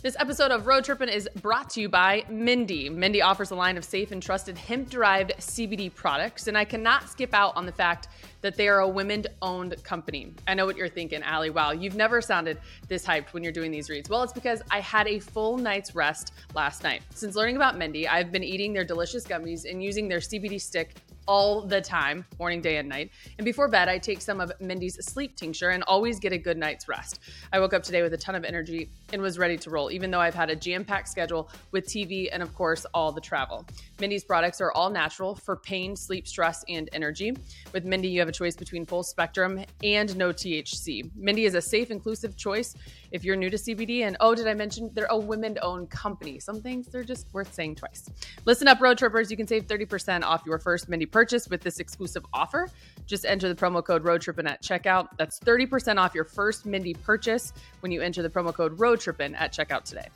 This 0.00 0.14
episode 0.20 0.52
of 0.52 0.68
Road 0.68 0.84
Trippin' 0.84 1.08
is 1.08 1.28
brought 1.42 1.70
to 1.70 1.80
you 1.80 1.88
by 1.88 2.24
Mindy. 2.30 2.88
Mindy 2.88 3.20
offers 3.20 3.50
a 3.50 3.56
line 3.56 3.76
of 3.76 3.84
safe 3.84 4.12
and 4.12 4.22
trusted 4.22 4.56
hemp 4.56 4.90
derived 4.90 5.32
CBD 5.38 5.92
products, 5.92 6.46
and 6.46 6.56
I 6.56 6.64
cannot 6.64 7.08
skip 7.08 7.34
out 7.34 7.56
on 7.56 7.66
the 7.66 7.72
fact 7.72 8.06
that 8.40 8.56
they 8.56 8.68
are 8.68 8.78
a 8.78 8.88
women 8.88 9.24
owned 9.42 9.82
company. 9.82 10.32
I 10.46 10.54
know 10.54 10.66
what 10.66 10.76
you're 10.76 10.88
thinking, 10.88 11.20
Allie. 11.24 11.50
Wow, 11.50 11.72
you've 11.72 11.96
never 11.96 12.20
sounded 12.20 12.58
this 12.86 13.04
hyped 13.04 13.32
when 13.32 13.42
you're 13.42 13.52
doing 13.52 13.72
these 13.72 13.90
reads. 13.90 14.08
Well, 14.08 14.22
it's 14.22 14.32
because 14.32 14.62
I 14.70 14.78
had 14.78 15.08
a 15.08 15.18
full 15.18 15.58
night's 15.58 15.96
rest 15.96 16.32
last 16.54 16.84
night. 16.84 17.02
Since 17.12 17.34
learning 17.34 17.56
about 17.56 17.76
Mindy, 17.76 18.06
I've 18.06 18.30
been 18.30 18.44
eating 18.44 18.72
their 18.72 18.84
delicious 18.84 19.26
gummies 19.26 19.68
and 19.68 19.82
using 19.82 20.06
their 20.06 20.20
CBD 20.20 20.60
stick 20.60 20.94
all 21.28 21.60
the 21.60 21.80
time, 21.80 22.24
morning, 22.38 22.62
day, 22.62 22.78
and 22.78 22.88
night. 22.88 23.10
And 23.36 23.44
before 23.44 23.68
bed, 23.68 23.88
I 23.88 23.98
take 23.98 24.22
some 24.22 24.40
of 24.40 24.50
Mindy's 24.60 24.96
sleep 25.04 25.36
tincture 25.36 25.68
and 25.68 25.84
always 25.84 26.18
get 26.18 26.32
a 26.32 26.38
good 26.38 26.56
night's 26.56 26.88
rest. 26.88 27.20
I 27.52 27.60
woke 27.60 27.74
up 27.74 27.82
today 27.82 28.02
with 28.02 28.14
a 28.14 28.16
ton 28.16 28.34
of 28.34 28.44
energy 28.44 28.90
and 29.12 29.20
was 29.20 29.38
ready 29.38 29.58
to 29.58 29.70
roll, 29.70 29.90
even 29.92 30.10
though 30.10 30.20
I've 30.20 30.34
had 30.34 30.48
a 30.48 30.56
jam 30.56 30.86
packed 30.86 31.08
schedule 31.08 31.50
with 31.70 31.86
TV 31.86 32.28
and, 32.32 32.42
of 32.42 32.54
course, 32.54 32.86
all 32.94 33.12
the 33.12 33.20
travel. 33.20 33.66
Mindy's 34.00 34.24
products 34.24 34.60
are 34.62 34.72
all 34.72 34.88
natural 34.88 35.34
for 35.34 35.56
pain, 35.56 35.94
sleep, 35.94 36.26
stress, 36.26 36.64
and 36.66 36.88
energy. 36.94 37.36
With 37.74 37.84
Mindy, 37.84 38.08
you 38.08 38.20
have 38.20 38.28
a 38.28 38.32
choice 38.32 38.56
between 38.56 38.86
full 38.86 39.02
spectrum 39.02 39.62
and 39.82 40.16
no 40.16 40.32
THC. 40.32 41.10
Mindy 41.14 41.44
is 41.44 41.54
a 41.54 41.60
safe, 41.60 41.90
inclusive 41.90 42.36
choice 42.36 42.74
if 43.10 43.22
you're 43.22 43.36
new 43.36 43.50
to 43.50 43.56
CBD. 43.58 44.00
And 44.00 44.16
oh, 44.20 44.34
did 44.34 44.46
I 44.46 44.54
mention 44.54 44.90
they're 44.94 45.06
a 45.10 45.18
women 45.18 45.58
owned 45.60 45.90
company? 45.90 46.40
Some 46.40 46.62
things 46.62 46.86
they're 46.86 47.04
just 47.04 47.26
worth 47.34 47.52
saying 47.52 47.74
twice. 47.74 48.08
Listen 48.46 48.66
up, 48.66 48.80
road 48.80 48.96
trippers. 48.96 49.30
You 49.30 49.36
can 49.36 49.46
save 49.46 49.66
30% 49.66 50.22
off 50.22 50.42
your 50.46 50.58
first 50.58 50.88
Mindy 50.88 51.06
purchase 51.18 51.48
with 51.48 51.60
this 51.60 51.80
exclusive 51.80 52.24
offer. 52.32 52.68
Just 53.04 53.24
enter 53.24 53.48
the 53.48 53.54
promo 53.56 53.84
code 53.84 54.04
ROADTRIPPIN 54.04 54.46
at 54.46 54.62
checkout. 54.62 55.08
That's 55.16 55.40
30% 55.40 55.98
off 55.98 56.14
your 56.14 56.22
first 56.22 56.64
Mindy 56.64 56.94
purchase 56.94 57.52
when 57.80 57.90
you 57.90 58.00
enter 58.00 58.22
the 58.22 58.30
promo 58.30 58.54
code 58.54 58.78
ROADTRIPPIN 58.78 59.34
at 59.34 59.52
checkout 59.52 59.82
today. 59.82 60.06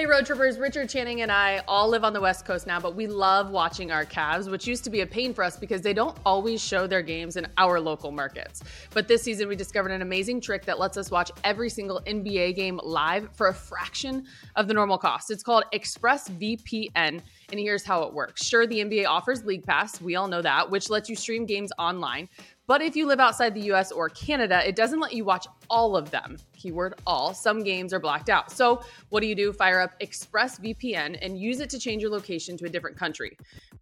Hey, 0.00 0.06
road 0.06 0.24
trippers, 0.24 0.58
Richard 0.58 0.88
Channing 0.88 1.20
and 1.20 1.30
I 1.30 1.62
all 1.68 1.86
live 1.86 2.04
on 2.04 2.14
the 2.14 2.22
West 2.22 2.46
Coast 2.46 2.66
now, 2.66 2.80
but 2.80 2.94
we 2.94 3.06
love 3.06 3.50
watching 3.50 3.92
our 3.92 4.06
Cavs, 4.06 4.50
which 4.50 4.66
used 4.66 4.82
to 4.84 4.88
be 4.88 5.02
a 5.02 5.06
pain 5.06 5.34
for 5.34 5.44
us 5.44 5.58
because 5.58 5.82
they 5.82 5.92
don't 5.92 6.16
always 6.24 6.64
show 6.64 6.86
their 6.86 7.02
games 7.02 7.36
in 7.36 7.46
our 7.58 7.78
local 7.78 8.10
markets. 8.10 8.62
But 8.94 9.08
this 9.08 9.22
season, 9.22 9.46
we 9.46 9.56
discovered 9.56 9.90
an 9.90 10.00
amazing 10.00 10.40
trick 10.40 10.64
that 10.64 10.78
lets 10.78 10.96
us 10.96 11.10
watch 11.10 11.30
every 11.44 11.68
single 11.68 12.00
NBA 12.06 12.56
game 12.56 12.80
live 12.82 13.28
for 13.34 13.48
a 13.48 13.54
fraction 13.54 14.24
of 14.56 14.68
the 14.68 14.72
normal 14.72 14.96
cost. 14.96 15.30
It's 15.30 15.42
called 15.42 15.64
ExpressVPN. 15.74 16.94
And 16.96 17.60
here's 17.60 17.84
how 17.84 18.04
it 18.04 18.14
works. 18.14 18.42
Sure, 18.42 18.66
the 18.66 18.78
NBA 18.78 19.06
offers 19.06 19.44
League 19.44 19.66
Pass, 19.66 20.00
we 20.00 20.16
all 20.16 20.28
know 20.28 20.40
that, 20.40 20.70
which 20.70 20.88
lets 20.88 21.10
you 21.10 21.16
stream 21.16 21.44
games 21.44 21.72
online. 21.78 22.26
But 22.70 22.82
if 22.82 22.94
you 22.94 23.08
live 23.08 23.18
outside 23.18 23.52
the 23.52 23.72
US 23.72 23.90
or 23.90 24.08
Canada, 24.10 24.64
it 24.64 24.76
doesn't 24.76 25.00
let 25.00 25.12
you 25.12 25.24
watch 25.24 25.48
all 25.68 25.96
of 25.96 26.12
them. 26.12 26.36
Keyword 26.56 26.94
all. 27.04 27.34
Some 27.34 27.64
games 27.64 27.92
are 27.92 27.98
blacked 27.98 28.30
out. 28.30 28.52
So, 28.52 28.80
what 29.08 29.22
do 29.22 29.26
you 29.26 29.34
do? 29.34 29.52
Fire 29.52 29.80
up 29.80 29.98
ExpressVPN 29.98 31.18
and 31.20 31.36
use 31.36 31.58
it 31.58 31.68
to 31.70 31.80
change 31.80 32.00
your 32.00 32.12
location 32.12 32.56
to 32.58 32.66
a 32.66 32.68
different 32.68 32.96
country. 32.96 33.36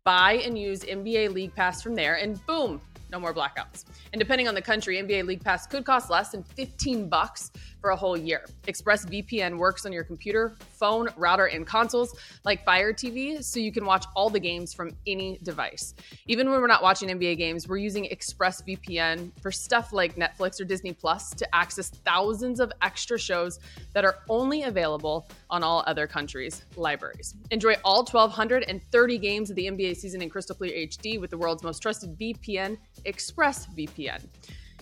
Buy 0.05 0.41
and 0.43 0.59
use 0.59 0.85
NBA 0.85 1.35
League 1.35 1.55
Pass 1.55 1.83
from 1.83 1.95
there, 1.95 2.15
and 2.15 2.41
boom, 2.47 2.81
no 3.11 3.19
more 3.19 3.35
blackouts. 3.35 3.85
And 4.13 4.21
depending 4.21 4.49
on 4.49 4.55
the 4.55 4.63
country, 4.63 4.97
NBA 4.97 5.27
League 5.27 5.45
Pass 5.45 5.67
could 5.67 5.85
cost 5.85 6.11
less 6.11 6.31
than 6.31 6.43
15 6.43 7.09
bucks 7.09 7.51
for 7.81 7.91
a 7.91 7.97
whole 7.97 8.17
year. 8.17 8.45
ExpressVPN 8.67 9.57
works 9.57 9.87
on 9.87 9.93
your 9.93 10.05
computer, 10.05 10.57
phone, 10.69 11.09
router, 11.17 11.47
and 11.47 11.67
consoles 11.67 12.15
like 12.45 12.65
Fire 12.65 12.93
TV, 12.93 13.43
so 13.43 13.61
you 13.61 13.73
can 13.73 13.85
watch 13.85 14.05
all 14.17 14.31
the 14.31 14.41
games 14.41 14.75
from 14.75 14.91
any 15.07 15.39
device. 15.43 15.95
Even 16.27 16.51
when 16.51 16.61
we're 16.61 16.67
not 16.67 16.83
watching 16.83 17.09
NBA 17.09 17.39
games, 17.39 17.69
we're 17.69 17.77
using 17.77 18.05
ExpressVPN 18.05 19.31
for 19.41 19.53
stuff 19.53 19.93
like 19.93 20.17
Netflix 20.17 20.61
or 20.61 20.65
Disney 20.65 20.93
Plus 20.93 21.31
to 21.31 21.55
access 21.55 21.91
thousands 21.91 22.61
of 22.61 22.73
extra 22.83 23.19
shows 23.19 23.61
that 23.95 24.05
are 24.05 24.19
only 24.29 24.65
available 24.65 25.29
on 25.51 25.63
all 25.63 25.85
other 25.87 26.07
countries' 26.07 26.65
libraries. 26.77 27.35
Enjoy 27.51 27.75
all 27.85 28.05
1,230 28.05 29.19
games 29.19 29.51
of 29.51 29.57
the 29.57 29.67
NBA 29.67 29.97
season 29.97 30.23
in 30.23 30.31
crystal 30.31 30.57
clear 30.57 30.87
HD 30.87 31.21
with 31.21 31.31
the 31.31 31.39
world's 31.39 31.63
most 31.63 31.81
trusted 31.81 32.19
VPN, 32.19 32.77
ExpressVPN. 33.05 34.25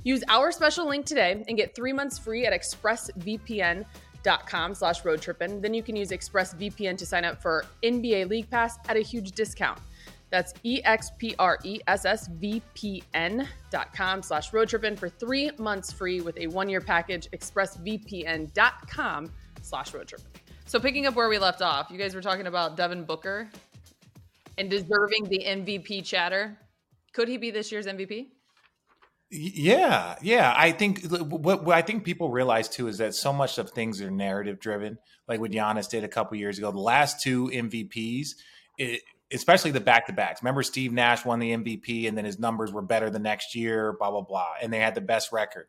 Use 0.05 0.23
our 0.29 0.53
special 0.53 0.89
link 0.89 1.05
today 1.05 1.45
and 1.49 1.57
get 1.57 1.75
three 1.75 1.93
months 1.93 2.17
free 2.19 2.47
at 2.47 2.53
expressvpn.com 2.53 4.75
slash 4.75 5.03
roadtrippin. 5.03 5.61
Then 5.61 5.75
you 5.75 5.83
can 5.83 5.97
use 5.97 6.11
ExpressVPN 6.11 6.97
to 6.99 7.07
sign 7.07 7.25
up 7.25 7.43
for 7.43 7.65
NBA 7.83 8.29
League 8.29 8.49
Pass 8.51 8.79
at 8.89 8.97
a 8.97 9.01
huge 9.01 9.33
discount. 9.33 9.81
That's 10.31 10.55
E-X-P-R-E-S-S-V-P-N 10.65 13.49
dot 13.71 13.95
com 13.95 14.23
slash 14.23 14.51
roadtrippin 14.51 14.99
for 14.99 15.09
three 15.09 15.53
months 15.59 15.93
free 15.93 16.21
with 16.21 16.37
a 16.39 16.49
one-year 16.49 16.81
package, 16.81 17.31
expressvpn.com 17.31 19.33
slash 19.63 19.93
roadtrippin. 19.93 20.25
So 20.67 20.81
picking 20.81 21.07
up 21.07 21.15
where 21.15 21.29
we 21.29 21.39
left 21.39 21.63
off, 21.63 21.89
you 21.91 21.99
guys 21.99 22.15
were 22.15 22.21
talking 22.21 22.49
about 22.49 22.77
Devin 22.77 23.05
Booker 23.05 23.49
and 24.59 24.69
deserving 24.69 25.25
the 25.29 25.45
MVP 25.47 26.05
chatter. 26.05 26.59
Could 27.17 27.29
he 27.29 27.39
be 27.39 27.51
this 27.51 27.73
year's 27.73 27.87
MVP? 27.87 28.27
Yeah, 29.31 30.17
yeah. 30.21 30.53
I 30.55 30.71
think 30.71 31.07
what, 31.09 31.65
what 31.65 31.75
I 31.75 31.81
think 31.81 32.05
people 32.05 32.29
realize 32.29 32.69
too 32.69 32.89
is 32.89 32.99
that 32.99 33.15
so 33.15 33.33
much 33.33 33.57
of 33.57 33.71
things 33.71 34.03
are 34.03 34.11
narrative 34.11 34.61
driven. 34.61 34.99
Like 35.27 35.41
what 35.41 35.51
Giannis 35.51 35.89
did 35.89 36.05
a 36.05 36.09
couple 36.09 36.37
years 36.37 36.59
ago, 36.59 36.71
the 36.71 36.79
last 36.79 37.23
two 37.23 37.49
MVPs, 37.49 38.33
it, 38.77 39.01
especially 39.33 39.71
the 39.71 39.81
back 39.81 40.09
to 40.09 40.13
backs. 40.13 40.43
Remember, 40.43 40.63
Steve 40.63 40.93
Nash 40.93 41.25
won 41.25 41.39
the 41.39 41.53
MVP, 41.53 42.07
and 42.07 42.19
then 42.19 42.27
his 42.27 42.39
numbers 42.39 42.71
were 42.71 42.83
better 42.83 43.09
the 43.09 43.19
next 43.19 43.55
year. 43.55 43.95
Blah 43.99 44.11
blah 44.11 44.21
blah, 44.21 44.51
and 44.61 44.71
they 44.71 44.81
had 44.81 44.95
the 44.95 45.01
best 45.01 45.33
record. 45.33 45.69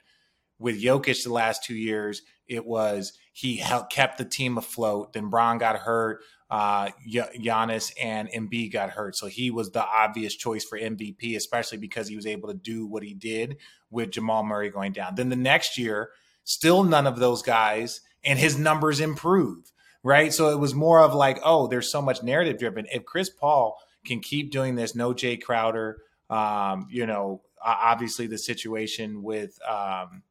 With 0.60 0.84
Jokic, 0.84 1.24
the 1.24 1.32
last 1.32 1.64
two 1.64 1.76
years, 1.76 2.24
it 2.46 2.66
was 2.66 3.14
he 3.32 3.56
helped, 3.56 3.94
kept 3.94 4.18
the 4.18 4.26
team 4.26 4.58
afloat. 4.58 5.14
Then 5.14 5.30
Bron 5.30 5.60
got 5.60 5.78
hurt 5.78 6.24
uh, 6.50 6.90
Giannis 7.08 7.92
and 8.02 8.30
Embiid 8.30 8.72
got 8.72 8.92
hurt. 8.92 9.16
So 9.16 9.28
he 9.28 9.52
was 9.52 9.72
the 9.72 9.86
obvious 9.86 10.36
choice 10.36 10.64
for 10.64 10.80
MVP, 10.80 11.36
especially 11.36 11.78
because 11.78 12.08
he 12.08 12.16
was 12.16 12.26
able 12.26 12.48
to 12.50 12.54
do 12.54 12.86
what 12.86 13.04
he 13.04 13.14
did 13.14 13.58
with 13.90 14.12
Jamal 14.12 14.44
Murray 14.44 14.70
going 14.70 14.94
down. 14.94 15.16
Then 15.16 15.30
the 15.30 15.36
next 15.36 15.78
year, 15.78 16.12
still 16.44 16.84
none 16.84 17.08
of 17.08 17.20
those 17.20 17.42
guys, 17.42 18.02
and 18.24 18.40
his 18.40 18.58
numbers 18.58 19.00
improve, 19.00 19.72
right? 20.04 20.34
So 20.34 20.50
it 20.50 20.60
was 20.60 20.74
more 20.74 21.02
of 21.02 21.14
like, 21.14 21.40
oh, 21.44 21.68
there's 21.68 21.92
so 21.92 22.02
much 22.02 22.24
narrative 22.24 22.58
driven. 22.58 22.88
If 22.92 23.06
Chris 23.06 23.30
Paul 23.30 23.78
can 24.06 24.22
keep 24.22 24.52
doing 24.52 24.76
this, 24.76 24.96
no 24.96 25.14
Jae 25.14 25.42
Crowder, 25.42 25.98
um, 26.30 26.88
you 26.90 27.06
know, 27.06 27.42
obviously 27.62 28.28
the 28.28 28.38
situation 28.38 29.22
with 29.22 29.60
um, 29.68 30.24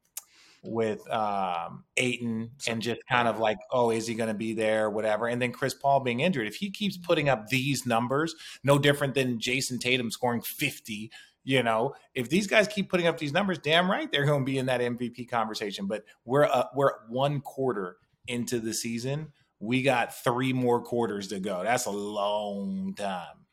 with 0.67 1.09
um, 1.11 1.85
Ayton 1.97 2.51
and 2.67 2.83
just 2.83 3.01
kind 3.09 3.29
of 3.29 3.39
like, 3.39 3.59
oh, 3.71 3.91
is 3.91 4.07
he 4.07 4.15
going 4.15 4.29
to 4.29 4.35
be 4.35 4.53
there, 4.53 4.91
whatever. 4.91 5.29
And 5.29 5.41
then 5.41 5.53
Chris 5.53 5.75
Paul 5.75 6.01
being 6.01 6.21
injured. 6.21 6.47
If 6.47 6.57
he 6.57 6.71
keeps 6.71 6.97
putting 6.97 7.29
up 7.29 7.49
these 7.49 7.87
numbers, 7.87 8.35
no 8.65 8.79
different 8.79 9.15
than 9.15 9.39
Jayson 9.39 9.79
Tatum 9.79 10.11
scoring 10.11 10.41
50, 10.41 11.11
you 11.45 11.63
know, 11.63 11.95
if 12.15 12.29
these 12.29 12.47
guys 12.47 12.67
keep 12.67 12.91
putting 12.91 13.07
up 13.07 13.19
these 13.19 13.33
numbers, 13.33 13.59
damn 13.59 13.89
right 13.91 14.11
they're 14.11 14.27
going 14.27 14.41
to 14.41 14.45
be 14.45 14.59
in 14.59 14.67
that 14.67 14.81
MVP 14.81 15.29
conversation. 15.29 15.87
But 15.87 16.05
we're 16.25 16.45
uh, 16.45 16.65
we're 16.75 16.93
one 17.09 17.41
quarter 17.41 17.99
into 18.27 18.59
the 18.59 18.75
season. 18.75 19.33
We 19.61 19.83
got 19.83 20.15
three 20.15 20.53
more 20.53 20.83
quarters 20.83 21.29
to 21.29 21.39
go. 21.41 21.63
That's 21.63 21.87
a 21.87 21.91
long 21.91 22.95
time. 22.95 23.47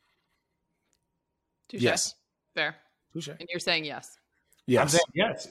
Touche. 1.69 1.81
Yes. 1.81 2.15
Fair. 2.55 2.75
Touche. 3.13 3.29
And 3.29 3.47
you're 3.49 3.59
saying 3.59 3.85
yes. 3.85 4.17
I'm 4.67 4.73
Yes. 4.73 4.91
saying 4.91 5.03
yes. 5.13 5.47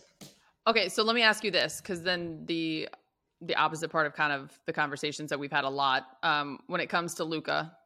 Okay, 0.66 0.88
so 0.88 1.02
let 1.02 1.14
me 1.14 1.22
ask 1.22 1.42
you 1.42 1.50
this, 1.50 1.80
because 1.80 2.02
then 2.02 2.44
the 2.46 2.88
the 3.40 3.56
opposite 3.56 3.90
part 3.90 4.06
of 4.06 4.14
kind 4.14 4.32
of 4.32 4.56
the 4.66 4.72
conversations 4.72 5.28
that 5.30 5.38
we've 5.38 5.50
had 5.50 5.64
a 5.64 5.68
lot 5.68 6.06
um, 6.22 6.60
when 6.68 6.80
it 6.80 6.88
comes 6.88 7.14
to 7.14 7.24
Luka, 7.24 7.76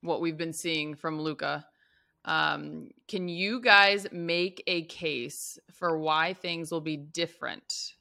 what 0.00 0.22
we've 0.22 0.38
been 0.38 0.54
seeing 0.54 0.94
from 0.94 1.20
Luka. 1.20 1.66
Um, 2.24 2.90
can 3.08 3.28
you 3.28 3.60
guys 3.60 4.06
make 4.10 4.62
a 4.66 4.84
case 4.84 5.58
for 5.70 5.98
why 5.98 6.32
things 6.32 6.70
will 6.70 6.80
be 6.80 6.96
different 6.96 7.92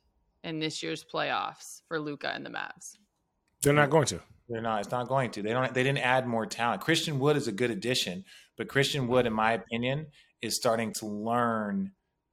in 0.44 0.60
this 0.60 0.82
year's 0.82 1.04
playoffs 1.04 1.82
for 1.88 2.00
Luka 2.00 2.32
and 2.34 2.46
the 2.46 2.50
Mavs? 2.50 2.96
They're 3.62 3.74
not 3.74 3.90
going 3.90 4.06
to. 4.06 4.22
They're 4.48 4.62
not. 4.62 4.80
It's 4.82 4.92
not 4.92 5.08
going 5.08 5.32
to. 5.32 5.42
They 5.42 5.52
don't. 5.52 5.74
They 5.74 5.84
didn't 5.84 6.06
add 6.06 6.28
more 6.28 6.46
talent. 6.46 6.82
Christian 6.82 7.20
Wood 7.20 7.36
is 7.36 7.48
a 7.48 7.52
good 7.52 7.72
addition, 7.72 8.24
but 8.58 8.70
Christian 8.70 9.08
Wood, 9.08 9.26
in 9.26 9.34
my 9.34 9.54
opinion, 9.54 10.08
is 10.42 10.56
starting 10.56 10.94
to 10.94 11.06
learn 11.06 11.92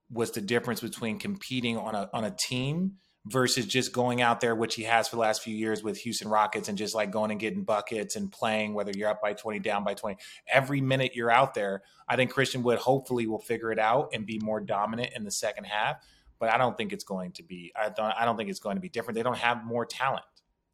what's 0.09 0.33
the 0.33 0.41
difference 0.41 0.81
between 0.81 1.19
competing 1.19 1.77
on 1.77 1.95
a 1.95 2.11
on 2.13 2.25
a 2.25 2.31
team 2.31 2.95
versus 3.27 3.67
just 3.67 3.93
going 3.93 4.23
out 4.23 4.41
there, 4.41 4.55
which 4.55 4.75
he 4.75 4.85
has 4.85 5.09
for 5.09 5.17
the 5.17 5.21
last 5.21 5.43
few 5.43 5.55
years 5.55 5.83
with 5.83 5.99
Houston 5.99 6.29
Rockets, 6.29 6.69
and 6.69 6.79
just 6.79 6.95
like 6.95 7.11
going 7.11 7.31
and 7.31 7.41
getting 7.41 7.65
buckets 7.65 8.17
and 8.17 8.33
playing, 8.33 8.75
whether 8.75 8.93
you're 8.95 9.09
up 9.09 9.21
by 9.21 9.35
twenty, 9.35 9.59
down 9.59 9.85
by 9.85 9.95
twenty. 9.95 10.19
Every 10.51 10.81
minute 10.81 11.13
you're 11.15 11.31
out 11.31 11.55
there, 11.55 11.83
I 12.09 12.17
think 12.17 12.31
Christian 12.31 12.63
Wood 12.63 12.79
hopefully 12.79 13.27
will 13.27 13.41
figure 13.41 13.71
it 13.71 13.79
out 13.79 14.11
and 14.13 14.27
be 14.27 14.39
more 14.39 14.61
dominant 14.61 15.11
in 15.15 15.25
the 15.25 15.31
second 15.31 15.65
half. 15.65 15.97
But 16.39 16.51
I 16.51 16.59
don't 16.59 16.77
think 16.77 16.93
it's 16.93 17.05
going 17.05 17.33
to 17.33 17.43
be. 17.43 17.73
I 17.77 17.89
don't. 17.89 18.13
I 18.13 18.25
don't 18.25 18.37
think 18.37 18.51
it's 18.51 18.61
going 18.61 18.77
to 18.77 18.81
be 18.81 18.89
different. 18.89 19.17
They 19.17 19.23
don't 19.23 19.39
have 19.39 19.65
more 19.65 19.85
talent. 19.85 20.25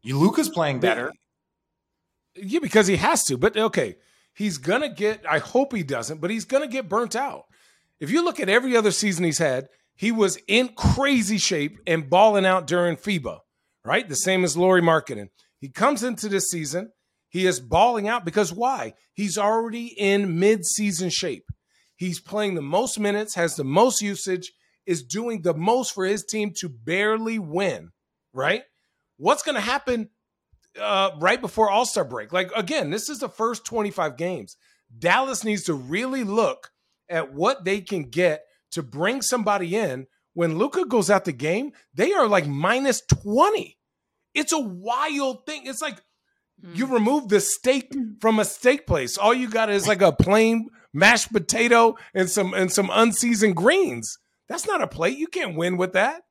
You 0.03 0.19
Luka's 0.19 0.51
playing 0.51 0.81
better. 0.81 1.13
Yeah, 2.37 2.61
because 2.61 2.87
he 2.87 2.97
has 2.97 3.25
to. 3.25 3.39
But 3.39 3.57
okay, 3.57 3.97
he's 4.35 4.59
gonna 4.59 4.91
get. 4.91 5.25
I 5.29 5.39
hope 5.39 5.75
he 5.75 5.83
doesn't, 5.83 6.21
but 6.21 6.31
he's 6.31 6.45
gonna 6.45 6.67
get 6.67 6.89
burnt 6.89 7.17
out. 7.17 7.47
If 8.05 8.11
you 8.11 8.23
look 8.23 8.39
at 8.39 8.51
every 8.51 8.77
other 8.77 8.91
season 8.91 9.25
he's 9.25 9.39
had, 9.39 9.69
he 9.95 10.13
was 10.13 10.37
in 10.47 10.75
crazy 10.77 11.39
shape 11.39 11.79
and 11.87 12.11
balling 12.11 12.45
out 12.45 12.67
during 12.67 12.99
FIBA, 12.99 13.39
right? 13.83 14.07
The 14.07 14.15
same 14.15 14.45
as 14.45 14.59
Lauri 14.59 14.83
Markkanen. 14.83 15.29
He 15.59 15.71
comes 15.71 16.03
into 16.03 16.29
this 16.29 16.51
season, 16.51 16.91
he 17.31 17.47
is 17.47 17.61
balling 17.61 18.07
out 18.07 18.27
because 18.27 18.53
why? 18.53 18.93
He's 19.15 19.39
already 19.39 19.87
in 19.87 20.39
mid-season 20.39 21.09
shape. 21.09 21.47
He's 21.97 22.21
playing 22.21 22.57
the 22.57 22.61
most 22.61 23.01
minutes, 23.01 23.37
has 23.37 23.57
the 23.57 23.65
most 23.65 24.03
usage, 24.03 24.53
is 24.85 25.03
doing 25.03 25.41
the 25.41 25.55
most 25.55 25.95
for 25.95 26.05
his 26.05 26.27
team 26.27 26.53
to 26.59 26.69
barely 26.69 27.39
win, 27.39 27.89
right? 28.35 28.65
What's 29.17 29.43
going 29.43 29.55
to 29.55 29.63
happen 29.63 30.11
uh, 30.79 31.13
right 31.21 31.41
before 31.41 31.71
All 31.71 31.87
Star 31.87 32.05
break? 32.05 32.35
Like, 32.35 32.51
again, 32.55 32.91
this 32.91 33.09
is 33.09 33.21
the 33.21 33.31
first 33.31 33.65
25 33.65 34.19
games. 34.19 34.59
Dallas 34.99 35.43
needs 35.43 35.63
to 35.63 35.73
really 35.73 36.23
look 36.23 36.69
at 37.09 37.33
what 37.33 37.65
they 37.65 37.81
can 37.81 38.11
get 38.11 38.45
to 38.73 38.83
bring 38.83 39.23
somebody 39.23 39.77
in. 39.77 40.07
When 40.33 40.59
Luka 40.59 40.85
goes 40.85 41.11
out 41.11 41.25
the 41.25 41.33
game, 41.33 41.73
they 41.95 42.13
are 42.13 42.27
like 42.27 42.47
minus 42.47 43.03
20. 43.23 43.79
It's 44.35 44.53
a 44.53 44.59
wild 44.59 45.47
thing. 45.47 45.67
It's 45.67 45.81
like 45.81 46.03
you 46.73 46.87
hmm. 46.87 46.95
remove 46.95 47.29
the 47.29 47.41
steak 47.41 47.95
from 48.21 48.39
a 48.39 48.45
steak 48.45 48.87
place. 48.87 49.17
All 49.17 49.35
you 49.35 49.49
got 49.49 49.71
is 49.71 49.87
like 49.87 50.03
a 50.03 50.13
plain 50.13 50.71
mashed 50.93 51.33
potato 51.33 51.97
and 52.15 52.29
some 52.29 52.55
and 52.55 52.73
some 52.73 52.91
unseasoned 52.93 53.57
greens. 53.57 54.19
That's 54.49 54.67
not 54.67 54.83
a 54.83 54.87
plate. 54.87 55.19
You 55.19 55.27
can't 55.27 55.57
win 55.57 55.77
with 55.77 55.93
that. 55.93 56.23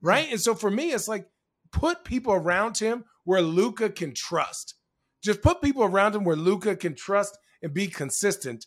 Right? 0.00 0.30
And 0.30 0.40
so 0.40 0.54
for 0.54 0.70
me, 0.70 0.92
it's 0.92 1.08
like 1.08 1.26
put 1.72 2.04
people 2.04 2.32
around 2.32 2.78
him 2.78 3.04
where 3.24 3.42
Luka 3.42 3.90
can 3.90 4.14
trust. 4.16 4.74
Just 5.22 5.42
put 5.42 5.62
people 5.62 5.84
around 5.84 6.14
him 6.14 6.24
where 6.24 6.36
Luka 6.36 6.74
can 6.74 6.96
trust 6.96 7.38
and 7.62 7.72
be 7.72 7.86
consistent, 7.86 8.66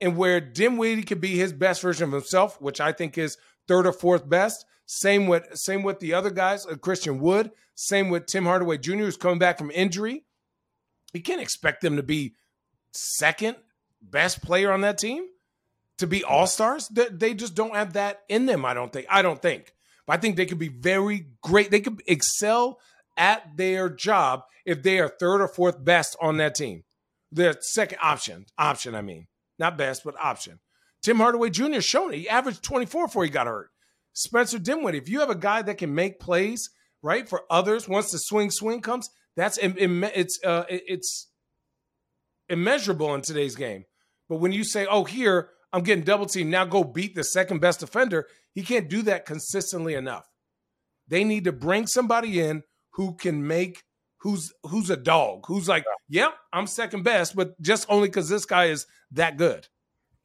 and 0.00 0.16
where 0.16 0.40
Dinwiddie 0.40 1.02
could 1.02 1.20
be 1.20 1.36
his 1.36 1.52
best 1.52 1.80
version 1.82 2.04
of 2.04 2.12
himself, 2.12 2.60
which 2.60 2.80
I 2.80 2.92
think 2.92 3.16
is 3.16 3.38
third 3.66 3.86
or 3.86 3.92
fourth 3.92 4.28
best. 4.28 4.64
Same 4.86 5.26
with 5.26 5.48
same 5.54 5.82
with 5.82 6.00
the 6.00 6.14
other 6.14 6.30
guys, 6.30 6.66
uh, 6.66 6.76
Christian 6.76 7.18
Wood. 7.20 7.50
Same 7.74 8.08
with 8.08 8.26
Tim 8.26 8.44
Hardaway 8.44 8.78
Jr., 8.78 8.96
who's 8.96 9.16
coming 9.16 9.38
back 9.38 9.58
from 9.58 9.70
injury. 9.70 10.24
You 11.12 11.22
can't 11.22 11.40
expect 11.40 11.82
them 11.82 11.96
to 11.96 12.02
be 12.02 12.34
second 12.92 13.56
best 14.00 14.42
player 14.42 14.72
on 14.72 14.82
that 14.82 14.98
team 14.98 15.26
to 15.98 16.06
be 16.06 16.24
all 16.24 16.46
stars. 16.46 16.88
They, 16.88 17.08
they 17.08 17.34
just 17.34 17.54
don't 17.54 17.74
have 17.74 17.94
that 17.94 18.22
in 18.28 18.46
them. 18.46 18.64
I 18.64 18.74
don't 18.74 18.92
think. 18.92 19.06
I 19.10 19.22
don't 19.22 19.40
think. 19.40 19.72
But 20.06 20.14
I 20.14 20.16
think 20.18 20.36
they 20.36 20.46
could 20.46 20.58
be 20.58 20.68
very 20.68 21.26
great. 21.42 21.70
They 21.70 21.80
could 21.80 22.02
excel 22.06 22.78
at 23.16 23.56
their 23.56 23.88
job 23.88 24.44
if 24.64 24.82
they 24.82 24.98
are 25.00 25.08
third 25.08 25.40
or 25.40 25.48
fourth 25.48 25.82
best 25.84 26.16
on 26.20 26.36
that 26.36 26.54
team. 26.54 26.84
Their 27.32 27.56
second 27.60 27.98
option, 28.02 28.46
option. 28.56 28.94
I 28.94 29.02
mean, 29.02 29.26
not 29.58 29.78
best, 29.78 30.04
but 30.04 30.14
option. 30.20 30.60
Tim 31.02 31.18
Hardaway 31.18 31.50
Jr. 31.50 31.80
shown 31.80 32.12
it. 32.12 32.18
He 32.18 32.28
averaged 32.28 32.62
24 32.62 33.06
before 33.06 33.24
he 33.24 33.30
got 33.30 33.46
hurt. 33.46 33.70
Spencer 34.12 34.58
Dinwiddie. 34.58 34.98
If 34.98 35.08
you 35.08 35.20
have 35.20 35.30
a 35.30 35.34
guy 35.34 35.62
that 35.62 35.78
can 35.78 35.94
make 35.94 36.18
plays 36.18 36.70
right 37.02 37.28
for 37.28 37.42
others, 37.50 37.88
once 37.88 38.10
the 38.10 38.18
swing 38.18 38.50
swing 38.50 38.80
comes, 38.80 39.08
that's 39.36 39.58
it's 39.60 40.40
uh, 40.42 40.64
it's 40.68 41.28
immeasurable 42.48 43.14
in 43.14 43.20
today's 43.20 43.54
game. 43.54 43.84
But 44.28 44.36
when 44.36 44.52
you 44.52 44.64
say, 44.64 44.86
"Oh, 44.86 45.04
here 45.04 45.50
I'm 45.72 45.82
getting 45.82 46.04
double 46.04 46.26
teamed," 46.26 46.50
now 46.50 46.64
go 46.64 46.82
beat 46.82 47.14
the 47.14 47.24
second 47.24 47.60
best 47.60 47.80
defender. 47.80 48.26
He 48.54 48.62
can't 48.62 48.88
do 48.88 49.02
that 49.02 49.26
consistently 49.26 49.94
enough. 49.94 50.24
They 51.08 51.22
need 51.22 51.44
to 51.44 51.52
bring 51.52 51.86
somebody 51.86 52.40
in 52.40 52.62
who 52.94 53.14
can 53.14 53.46
make 53.46 53.82
who's 54.26 54.52
who's 54.64 54.90
a 54.90 54.96
dog, 54.96 55.44
who's 55.46 55.68
like, 55.68 55.84
"Yep, 56.08 56.34
I'm 56.52 56.66
second 56.66 57.04
best," 57.04 57.36
but 57.36 57.60
just 57.60 57.86
only 57.88 58.08
because 58.08 58.28
this 58.28 58.44
guy 58.44 58.66
is 58.66 58.86
that 59.12 59.36
good. 59.36 59.68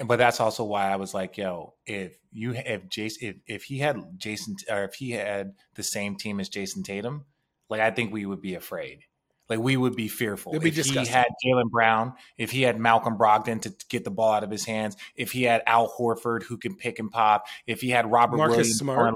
But 0.03 0.17
that's 0.17 0.39
also 0.39 0.63
why 0.63 0.91
I 0.91 0.95
was 0.95 1.13
like, 1.13 1.37
yo, 1.37 1.75
if 1.85 2.17
you 2.31 2.53
if 2.55 2.89
Jayson 2.89 3.17
if, 3.21 3.35
if 3.45 3.63
he 3.65 3.77
had 3.77 3.97
Jayson 4.17 4.55
or 4.71 4.85
if 4.85 4.95
he 4.95 5.11
had 5.11 5.53
the 5.75 5.83
same 5.83 6.15
team 6.15 6.39
as 6.39 6.49
Jayson 6.49 6.83
Tatum, 6.83 7.25
like 7.69 7.81
I 7.81 7.91
think 7.91 8.11
we 8.11 8.25
would 8.25 8.41
be 8.41 8.55
afraid. 8.55 9.03
Like 9.51 9.59
we 9.59 9.75
would 9.75 9.97
be 9.97 10.07
fearful. 10.07 10.53
It'd 10.53 10.63
be 10.63 10.69
if 10.69 10.85
he 10.85 11.05
had 11.05 11.27
Jaylen 11.45 11.69
Brown, 11.69 12.13
if 12.37 12.51
he 12.51 12.61
had 12.61 12.79
Malcolm 12.79 13.17
Brogdon 13.17 13.61
to 13.63 13.75
get 13.89 14.05
the 14.05 14.09
ball 14.09 14.31
out 14.31 14.45
of 14.45 14.49
his 14.49 14.63
hands, 14.63 14.95
if 15.17 15.33
he 15.33 15.43
had 15.43 15.61
Al 15.67 15.91
Horford 15.91 16.43
who 16.43 16.57
can 16.57 16.77
pick 16.77 16.99
and 16.99 17.11
pop, 17.11 17.47
if 17.67 17.81
he 17.81 17.89
had 17.89 18.09
Robert 18.09 18.37
Marcus 18.37 18.55
Williams 18.55 18.77
Smart. 18.77 19.15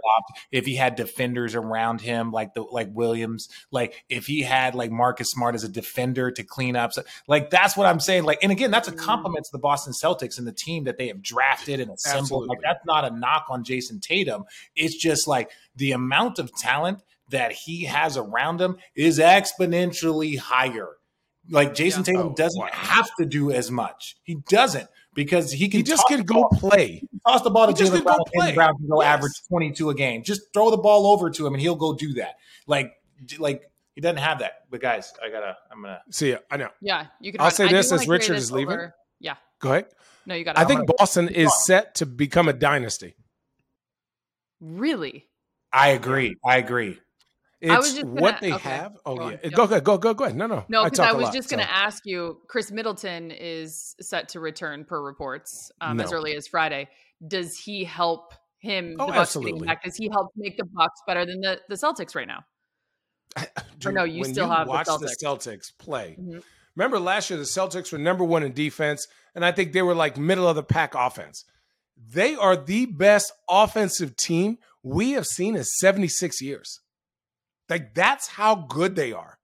if 0.52 0.66
he 0.66 0.76
had 0.76 0.98
defenders 0.98 1.56
around 1.56 2.02
him 2.02 2.34
like 2.34 2.54
the 2.54 2.64
like 2.64 2.90
Williams, 2.92 3.48
like 3.72 4.04
if 4.10 4.26
he 4.26 4.42
had 4.42 4.76
like 4.76 4.92
Marcus 4.92 5.32
Smart 5.32 5.56
as 5.56 5.64
a 5.64 5.70
defender 5.70 6.30
to 6.32 6.44
clean 6.44 6.76
up, 6.76 6.92
so, 6.92 7.04
like 7.30 7.50
that's 7.50 7.78
what 7.78 7.88
I'm 7.88 8.02
saying. 8.02 8.26
Like, 8.26 8.40
and 8.44 8.52
again, 8.52 8.72
that's 8.72 8.90
a 8.90 8.92
mm. 8.92 8.98
compliment 8.98 9.46
to 9.46 9.52
the 9.54 9.60
Boston 9.60 9.94
Celtics 9.94 10.38
and 10.38 10.46
the 10.46 10.52
team 10.52 10.84
that 10.84 10.98
they 10.98 11.08
have 11.08 11.22
drafted 11.22 11.80
and 11.80 11.92
assembled. 11.92 12.24
Absolutely. 12.24 12.48
Like 12.50 12.60
that's 12.62 12.86
not 12.86 13.06
a 13.06 13.18
knock 13.18 13.46
on 13.50 13.64
Jayson 13.64 14.02
Tatum. 14.02 14.44
It's 14.76 15.02
just 15.02 15.30
like 15.30 15.52
the 15.78 15.94
amount 15.94 16.40
of 16.40 16.52
talent 16.58 17.04
that 17.36 17.52
he 17.52 17.84
has 17.84 18.18
around 18.18 18.60
him 18.62 18.78
is 18.96 19.20
exponentially 19.20 20.38
higher. 20.38 20.90
Like 21.50 21.74
Jayson 21.76 22.00
Yeah. 22.00 22.14
Tatum 22.14 22.28
Oh, 22.30 22.34
doesn't 22.34 22.60
wow. 22.60 22.70
have 22.72 23.10
to 23.20 23.26
do 23.26 23.52
as 23.52 23.70
much. 23.70 24.16
He 24.24 24.36
doesn't 24.50 24.88
because 25.14 25.52
he 25.52 25.70
can 25.70 25.80
He 25.80 25.84
just 25.84 26.02
toss 26.08 26.18
can 26.18 26.26
go 26.26 26.34
ball- 26.34 26.50
play. 26.60 27.04
toss 27.28 27.42
the 27.44 27.50
ball 27.52 27.68
to 27.68 27.74
He 27.74 27.78
just 27.78 27.92
Jaylen 27.94 28.04
Brown. 28.04 28.18
go 28.34 28.42
and. 28.42 28.56
Brown 28.56 28.78
can 28.78 28.88
go 28.88 29.02
Yes. 29.02 29.14
average 29.18 29.34
twenty 29.48 29.72
two 29.72 29.90
a 29.92 29.94
game. 29.94 30.24
Just 30.24 30.42
throw 30.54 30.72
the 30.72 30.78
ball 30.78 31.06
over 31.08 31.30
to 31.30 31.46
him 31.46 31.54
and 31.54 31.62
he'll 31.62 31.76
go 31.76 31.94
do 31.94 32.14
that. 32.16 32.36
Like 32.68 32.94
like 33.38 33.62
he 33.94 34.02
doesn't 34.02 34.18
have 34.18 34.40
that. 34.40 34.64
But 34.72 34.82
guys, 34.82 35.14
I 35.24 35.30
gotta. 35.30 35.56
I'm 35.72 35.82
gonna. 35.84 36.02
See, 36.10 36.32
ya. 36.32 36.38
I 36.50 36.58
know. 36.58 36.70
Yeah, 36.82 37.06
you 37.22 37.32
can. 37.32 37.40
I'll 37.42 37.46
run. 37.46 37.54
say 37.56 37.66
I 37.66 37.72
this 37.72 37.92
as 37.92 38.08
Richard 38.08 38.36
this 38.38 38.46
is 38.46 38.52
leaving. 38.52 38.74
over- 38.74 38.96
Yeah, 39.20 39.36
Go 39.60 39.72
ahead. 39.72 39.86
no, 40.26 40.34
you 40.36 40.44
got. 40.44 40.58
I 40.58 40.66
think 40.66 40.82
Boston 40.98 41.30
is 41.30 41.52
set 41.66 41.96
to 41.96 42.06
become 42.06 42.48
a 42.50 42.54
dynasty. 42.54 43.16
really. 44.60 45.28
I 45.72 45.90
agree. 45.90 46.36
I 46.46 46.58
agree. 46.58 47.00
It's 47.66 47.74
I 47.74 47.78
was 47.78 47.94
just 47.94 48.06
gonna- 48.06 48.22
what 48.22 48.40
they 48.42 48.54
okay. 48.54 48.70
have. 48.70 48.98
Oh 49.06 49.16
Go 49.16 49.22
yeah, 49.30 49.36
on. 49.36 49.40
Yep. 49.44 49.54
go 49.54 49.68
go 49.68 49.98
go 49.98 50.14
go 50.14 50.24
ahead. 50.26 50.36
No, 50.36 50.48
no, 50.48 50.66
No, 50.70 50.84
because 50.84 51.00
I, 51.00 51.10
a 51.10 51.16
was 51.16 51.26
lot, 51.26 51.34
just 51.34 51.50
going 51.50 51.60
to 51.62 51.66
so. 51.66 51.72
ask 51.74 52.04
you. 52.06 52.40
Khris 52.48 52.72
Middleton 52.72 53.32
is 53.32 53.96
set 54.02 54.30
to 54.30 54.40
return 54.40 54.86
per 54.86 55.02
reports 55.02 55.72
um, 55.82 56.00
as 56.00 56.14
early 56.14 56.36
as 56.36 56.48
Friday. 56.48 56.88
Does 57.28 57.58
he 57.58 57.84
help 57.84 58.34
him? 58.60 58.96
Oh, 59.00 59.06
the 59.08 59.12
Bucks 59.14 59.20
absolutely. 59.36 59.68
back? 59.68 59.84
Does 59.84 59.96
he 59.96 60.10
help 60.10 60.32
make 60.36 60.58
the 60.58 60.66
Bucks 60.66 61.00
better 61.08 61.26
than 61.26 61.42
the, 61.42 61.60
the 61.70 61.76
Celtics 61.76 62.16
right 62.16 62.28
now? 62.28 62.44
Dude, 63.80 63.94
no, 63.94 64.04
you 64.06 64.24
still 64.24 64.48
you 64.48 64.52
have 64.54 64.68
the 64.68 64.72
watch 64.72 64.88
Celtics. 64.88 65.22
Celtics 65.24 65.72
play. 65.78 66.16
Mhm. 66.20 66.42
Remember 66.76 67.00
last 67.00 67.30
year 67.30 67.38
the 67.38 67.46
Celtics 67.46 67.92
were 67.92 67.98
number 67.98 68.24
one 68.24 68.44
in 68.44 68.54
defense, 68.54 69.08
and 69.34 69.44
I 69.46 69.52
think 69.52 69.74
they 69.74 69.82
were 69.82 69.96
like 69.96 70.18
middle 70.18 70.48
of 70.48 70.56
the 70.56 70.64
pack 70.64 70.94
offense. 70.96 71.44
They 71.98 72.36
are 72.36 72.56
the 72.58 72.86
best 72.86 73.32
offensive 73.50 74.16
team 74.18 74.58
we 74.84 75.12
have 75.12 75.26
seen 75.26 75.56
in 75.56 75.64
76 75.64 76.42
years. 76.42 76.82
Like 77.70 77.94
that's 77.96 78.28
how 78.28 78.56
good 78.56 78.96
they 78.96 79.12
are 79.14 79.38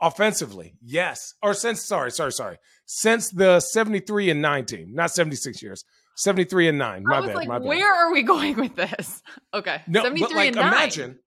offensively. 0.00 0.74
Yes. 0.82 1.34
Or 1.42 1.54
since, 1.54 1.82
sorry, 1.84 2.10
sorry, 2.10 2.32
sorry. 2.32 2.58
Since 2.86 3.30
the 3.30 3.60
73 3.60 4.30
and 4.30 4.42
9 4.42 4.64
team, 4.66 4.94
not 4.94 5.10
76 5.10 5.62
years, 5.62 5.84
73 6.16 6.68
and 6.68 6.78
9. 6.78 7.02
My 7.04 7.20
bad. 7.26 7.34
like, 7.34 7.48
my 7.48 7.58
bad. 7.58 7.66
where 7.66 7.92
are 7.94 8.12
we 8.12 8.22
going 8.34 8.56
with 8.56 8.76
this? 8.76 9.22
Okay. 9.54 9.80
No, 9.86 10.02
73 10.02 10.26
but 10.28 10.36
like 10.36 10.46
and 10.48 10.56
9. 10.56 10.66
imagine 10.66 11.18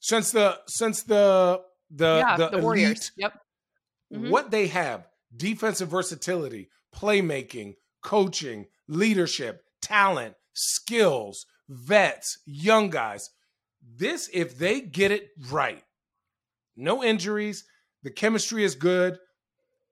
since 0.00 0.30
the 0.32 0.58
since 0.66 1.02
the 1.02 1.60
the 1.90 2.24
yeah, 2.26 2.36
the, 2.36 2.48
the, 2.50 2.58
Warriors. 2.58 2.88
elite, 2.88 3.10
Yep. 3.16 3.32
Mhm. 4.14 4.30
what 4.30 4.50
they 4.50 4.68
have 4.68 5.06
defensive 5.36 5.88
versatility, 5.88 6.68
playmaking, 6.94 7.74
coaching, 8.02 8.66
leadership, 8.88 9.62
talent, 9.82 10.34
skills, 10.54 11.46
vets, 11.68 12.38
young 12.46 12.90
guys. 12.90 13.30
This 13.82 14.28
if 14.32 14.58
they 14.58 14.80
get 14.80 15.10
it 15.10 15.28
right. 15.50 15.82
No 16.76 17.02
injuries, 17.04 17.64
the 18.02 18.10
chemistry 18.10 18.64
is 18.64 18.74
good. 18.74 19.18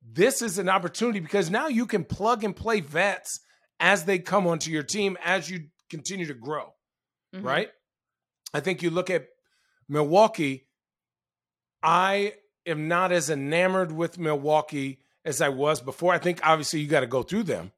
This 0.02 0.40
is 0.42 0.58
an 0.58 0.68
opportunity 0.68 1.20
because 1.20 1.50
now 1.50 1.68
you 1.68 1.84
can 1.86 2.04
plug 2.04 2.44
and 2.44 2.54
play 2.56 2.80
vets 2.80 3.40
as 3.80 4.04
they 4.04 4.18
come 4.18 4.46
onto 4.46 4.70
your 4.70 4.82
team 4.82 5.18
as 5.24 5.50
you 5.50 5.66
continue 5.90 6.26
to 6.26 6.34
grow 6.34 6.72
Mhm. 7.34 7.44
right? 7.44 7.70
I 8.54 8.60
think 8.60 8.82
you 8.82 8.90
look 8.90 9.10
at 9.10 9.26
Milwaukee, 9.88 10.68
I 11.82 12.34
am 12.66 12.88
not 12.88 13.12
as 13.12 13.30
enamored 13.30 13.92
with 13.92 14.18
Milwaukee 14.18 15.00
as 15.24 15.40
I 15.40 15.48
was 15.48 15.80
before. 15.80 16.12
I 16.12 16.18
think 16.18 16.40
obviously 16.46 16.80
you 16.80 16.88
got 16.88 17.00
to 17.00 17.06
go 17.06 17.22
through 17.22 17.44
them. 17.44 17.72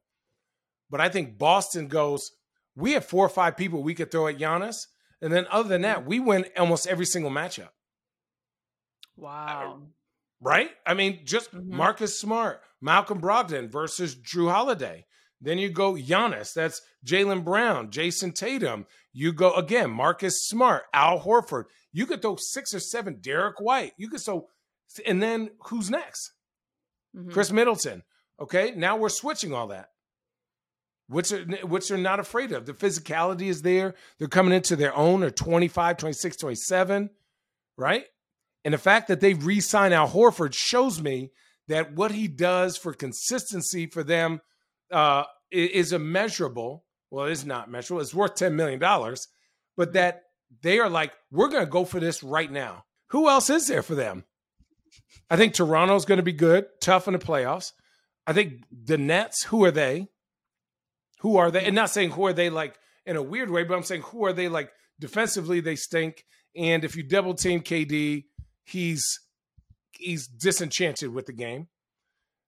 But 0.89 1.01
I 1.01 1.09
think 1.09 1.37
Boston 1.37 1.87
goes, 1.87 2.31
we 2.75 2.93
have 2.93 3.05
four 3.05 3.25
or 3.25 3.29
five 3.29 3.55
people 3.57 3.83
we 3.83 3.93
could 3.95 4.11
throw 4.11 4.27
at 4.27 4.37
Giannis. 4.37 4.87
And 5.21 5.31
then 5.31 5.45
other 5.51 5.69
than 5.69 5.81
that, 5.83 6.05
we 6.05 6.19
win 6.19 6.45
almost 6.57 6.87
every 6.87 7.05
single 7.05 7.29
matchup, 7.31 7.69
Wow. 9.15 9.87
right? 10.39 10.71
I 10.85 10.93
mean, 10.93 11.25
just 11.25 11.51
Mhm. 11.53 11.67
Marcus 11.67 12.19
Smart, 12.19 12.61
Malcolm 12.81 13.21
Brogdon 13.21 13.69
versus 13.69 14.15
Jrue 14.15 14.49
Holiday. 14.51 15.05
Then 15.39 15.57
you 15.57 15.69
go 15.69 15.93
Giannis, 15.93 16.53
that's 16.53 16.81
Jaylen 17.05 17.43
Brown, 17.43 17.89
Jayson 17.91 18.31
Tatum. 18.33 18.85
You 19.11 19.33
go 19.33 19.53
again, 19.55 19.89
Marcus 19.91 20.47
Smart, 20.47 20.85
Al 20.93 21.19
Horford. 21.21 21.65
You 21.91 22.05
could 22.05 22.21
throw 22.21 22.35
six 22.37 22.73
or 22.73 22.79
seven, 22.79 23.19
Derrick 23.21 23.59
White. 23.59 23.93
You 23.97 24.09
could 24.09 24.21
so, 24.21 24.49
and 25.05 25.21
then 25.21 25.55
who's 25.67 25.89
next? 25.89 26.31
Mhm. 27.15 27.31
Khris 27.31 27.51
Middleton. 27.51 28.03
Okay, 28.39 28.71
now 28.71 28.95
we're 28.97 29.09
switching 29.09 29.53
all 29.53 29.67
that, 29.67 29.90
which 31.11 31.31
are, 31.31 31.43
which 31.63 31.89
they're 31.89 31.97
not 31.97 32.19
afraid 32.19 32.51
of. 32.51 32.65
The 32.65 32.73
physicality 32.73 33.47
is 33.47 33.61
there. 33.61 33.95
They're 34.17 34.27
coming 34.27 34.53
into 34.53 34.75
their 34.75 34.95
own, 34.95 35.23
or 35.23 35.29
25, 35.29 35.97
26, 35.97 36.37
27, 36.37 37.09
right? 37.77 38.05
And 38.63 38.73
the 38.73 38.79
fact 38.79 39.07
that 39.09 39.19
they 39.19 39.33
re 39.33 39.59
sign 39.59 39.91
Al 39.91 40.09
Horford 40.09 40.53
shows 40.53 41.01
me 41.01 41.31
that 41.67 41.93
what 41.93 42.11
he 42.11 42.27
does 42.27 42.77
for 42.77 42.93
consistency 42.93 43.87
for 43.87 44.03
them 44.03 44.41
uh, 44.91 45.23
is 45.51 45.91
immeasurable. 45.91 46.85
Well, 47.09 47.25
it 47.25 47.31
is 47.31 47.45
not 47.45 47.69
measurable. 47.69 48.01
It's 48.01 48.13
worth 48.13 48.35
$10 48.35 48.53
million, 48.53 48.79
but 49.75 49.93
that 49.93 50.23
they 50.61 50.79
are 50.79 50.89
like, 50.89 51.11
we're 51.29 51.49
going 51.49 51.65
to 51.65 51.69
go 51.69 51.85
for 51.85 51.99
this 51.99 52.23
right 52.23 52.51
now. 52.51 52.85
Who 53.07 53.27
else 53.27 53.49
is 53.49 53.67
there 53.67 53.83
for 53.83 53.95
them? 53.95 54.23
I 55.29 55.35
think 55.35 55.53
Toronto's 55.53 56.05
going 56.05 56.17
to 56.17 56.23
be 56.23 56.33
good, 56.33 56.65
tough 56.81 57.07
in 57.07 57.13
the 57.13 57.19
playoffs. 57.19 57.71
I 58.25 58.33
think 58.33 58.63
the 58.71 58.97
Nets, 58.97 59.43
who 59.43 59.63
are 59.65 59.71
they? 59.71 60.07
Who 61.21 61.37
are 61.37 61.51
they? 61.51 61.65
And 61.65 61.75
not 61.75 61.89
saying 61.89 62.11
who 62.11 62.25
are 62.25 62.33
they 62.33 62.49
like 62.49 62.77
in 63.05 63.15
a 63.15 63.21
weird 63.21 63.49
way, 63.49 63.63
but 63.63 63.75
I'm 63.75 63.83
saying 63.83 64.01
who 64.03 64.25
are 64.25 64.33
they 64.33 64.49
like 64.49 64.71
defensively 64.99 65.61
they 65.61 65.75
stink. 65.75 66.25
And 66.55 66.83
if 66.83 66.95
you 66.95 67.03
double 67.03 67.33
team 67.33 67.61
KD, 67.61 68.25
he's 68.63 69.19
he's 69.91 70.27
disenchanted 70.27 71.13
with 71.13 71.27
the 71.27 71.33
game. 71.33 71.67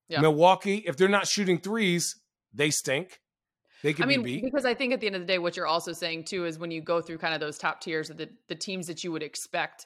Yeah. 0.09 0.21
Milwaukee, 0.21 0.83
if 0.85 0.97
they're 0.97 1.07
not 1.07 1.27
shooting 1.27 1.59
threes, 1.59 2.19
they 2.53 2.69
stink. 2.69 3.19
They 3.83 3.93
can 3.93 4.05
I 4.05 4.07
mean, 4.07 4.23
be 4.23 4.35
beat. 4.35 4.45
because 4.45 4.65
I 4.65 4.73
think 4.73 4.93
at 4.93 5.01
the 5.01 5.07
end 5.07 5.15
of 5.15 5.21
the 5.21 5.27
day, 5.27 5.39
what 5.39 5.57
you're 5.57 5.67
also 5.67 5.91
saying 5.91 6.23
too 6.25 6.45
is 6.45 6.57
when 6.57 6.71
you 6.71 6.81
go 6.81 7.01
through 7.01 7.17
kind 7.17 7.33
of 7.33 7.39
those 7.39 7.57
top 7.57 7.81
tiers 7.81 8.09
of 8.09 8.17
the, 8.17 8.29
the 8.47 8.55
teams 8.55 8.87
that 8.87 9.03
you 9.03 9.11
would 9.11 9.23
expect 9.23 9.85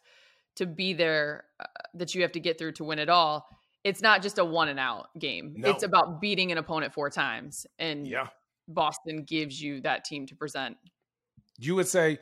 to 0.56 0.66
be 0.66 0.94
there, 0.94 1.46
uh, 1.60 1.66
that 1.96 2.14
you 2.14 2.22
have 2.22 2.32
to 2.34 2.40
get 2.40 2.58
through 2.58 2.74
to 2.74 2.84
win 2.84 3.00
it 3.00 3.10
all. 3.10 3.48
It's 3.84 4.02
not 4.02 4.22
just 4.22 4.38
a 4.38 4.46
one 4.46 4.70
and 4.70 4.80
out 4.80 5.08
game. 5.18 5.56
No. 5.58 5.70
It's 5.70 5.84
about 5.84 6.22
beating 6.22 6.52
an 6.52 6.58
opponent 6.58 6.94
four 6.94 7.10
times, 7.10 7.66
and 7.80 8.08
Yeah. 8.08 8.28
Boston 8.68 9.24
gives 9.24 9.62
you 9.62 9.82
that 9.82 10.06
team 10.06 10.26
to 10.28 10.36
present. 10.36 10.78
you 11.60 11.76
would 11.76 11.88
say 11.88 12.20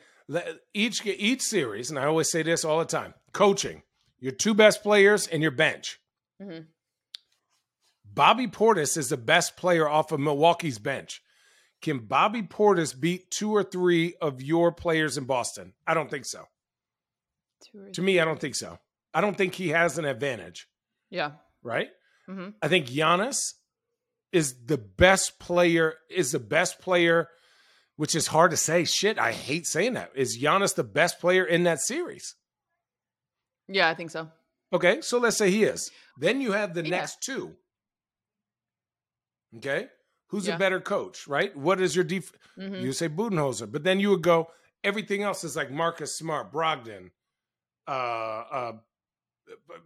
each 0.74 1.04
each 1.04 1.42
series, 1.42 1.90
and 1.90 1.98
I 1.98 2.06
always 2.06 2.30
say 2.30 2.42
this 2.42 2.64
all 2.64 2.78
the 2.78 2.84
time: 2.84 3.14
coaching, 3.32 3.82
your 4.18 4.32
two 4.32 4.54
best 4.54 4.82
players 4.82 5.26
and 5.26 5.42
your 5.42 5.50
bench. 5.52 6.00
Mhm. 6.40 6.66
Bobby 8.04 8.46
Portis 8.46 8.96
is 8.96 9.08
the 9.10 9.16
best 9.16 9.56
player 9.56 9.88
off 9.88 10.10
of 10.12 10.20
Milwaukee's 10.20 10.78
bench. 10.78 11.22
Can 11.82 11.98
Bobby 12.06 12.42
Portis 12.42 12.98
beat 12.98 13.30
two 13.30 13.52
or 13.54 13.62
three 13.62 14.14
of 14.22 14.40
your 14.42 14.72
players 14.72 15.18
in 15.18 15.24
Boston? 15.24 15.74
I 15.86 15.92
don't 15.94 16.10
think 16.10 16.24
so. 16.24 16.46
To 17.92 18.00
me, 18.02 18.18
I 18.20 18.24
don't 18.24 18.40
think 18.40 18.54
so. 18.54 18.78
I 19.12 19.20
don't 19.20 19.36
think 19.36 19.54
he 19.54 19.68
has 19.68 19.98
an 19.98 20.04
advantage, 20.04 20.68
Yeah. 21.10 21.32
right? 21.62 21.90
hmm 22.26 22.50
I 22.62 22.68
think 22.68 22.86
Giannis 22.86 23.54
is 24.32 24.64
the 24.66 24.78
best 24.78 25.38
player, 25.38 25.94
is 26.10 26.32
the 26.32 26.38
best 26.40 26.80
player, 26.80 27.28
which 27.96 28.14
is 28.14 28.26
hard 28.28 28.50
to 28.50 28.56
say. 28.56 28.84
Shit, 28.84 29.18
I 29.18 29.32
hate 29.32 29.66
saying 29.66 29.94
that. 29.94 30.10
Is 30.14 30.38
Giannis 30.38 30.74
the 30.74 30.84
best 30.84 31.20
player 31.20 31.44
in 31.44 31.64
that 31.64 31.80
series? 31.80 32.34
Yeah, 33.68 33.88
I 33.88 33.94
think 33.94 34.10
so. 34.10 34.30
Okay, 34.72 35.00
so 35.00 35.18
let's 35.18 35.36
say 35.36 35.50
he 35.50 35.64
is. 35.64 35.90
Then 36.18 36.40
you 36.40 36.52
have 36.52 36.74
the 36.74 36.82
Yeah. 36.84 36.90
next 36.90 37.22
two. 37.22 37.56
Okay, 39.56 39.88
who's 40.28 40.46
Yeah. 40.46 40.56
a 40.56 40.58
better 40.58 40.80
coach, 40.80 41.26
right? 41.26 41.54
What 41.56 41.80
is 41.80 41.94
your 41.94 42.04
def? 42.04 42.32
hmm 42.56 42.74
You 42.74 42.92
say 42.92 43.08
Budenholzer, 43.08 43.70
but 43.70 43.84
then 43.84 44.00
you 44.00 44.10
would 44.10 44.22
go. 44.22 44.50
Everything 44.84 45.22
else 45.22 45.44
is 45.44 45.56
like 45.56 45.70
Marcus 45.70 46.16
Smart, 46.16 46.52
Brogdon, 46.52 47.10
uh, 47.88 47.90
uh, 47.90 48.72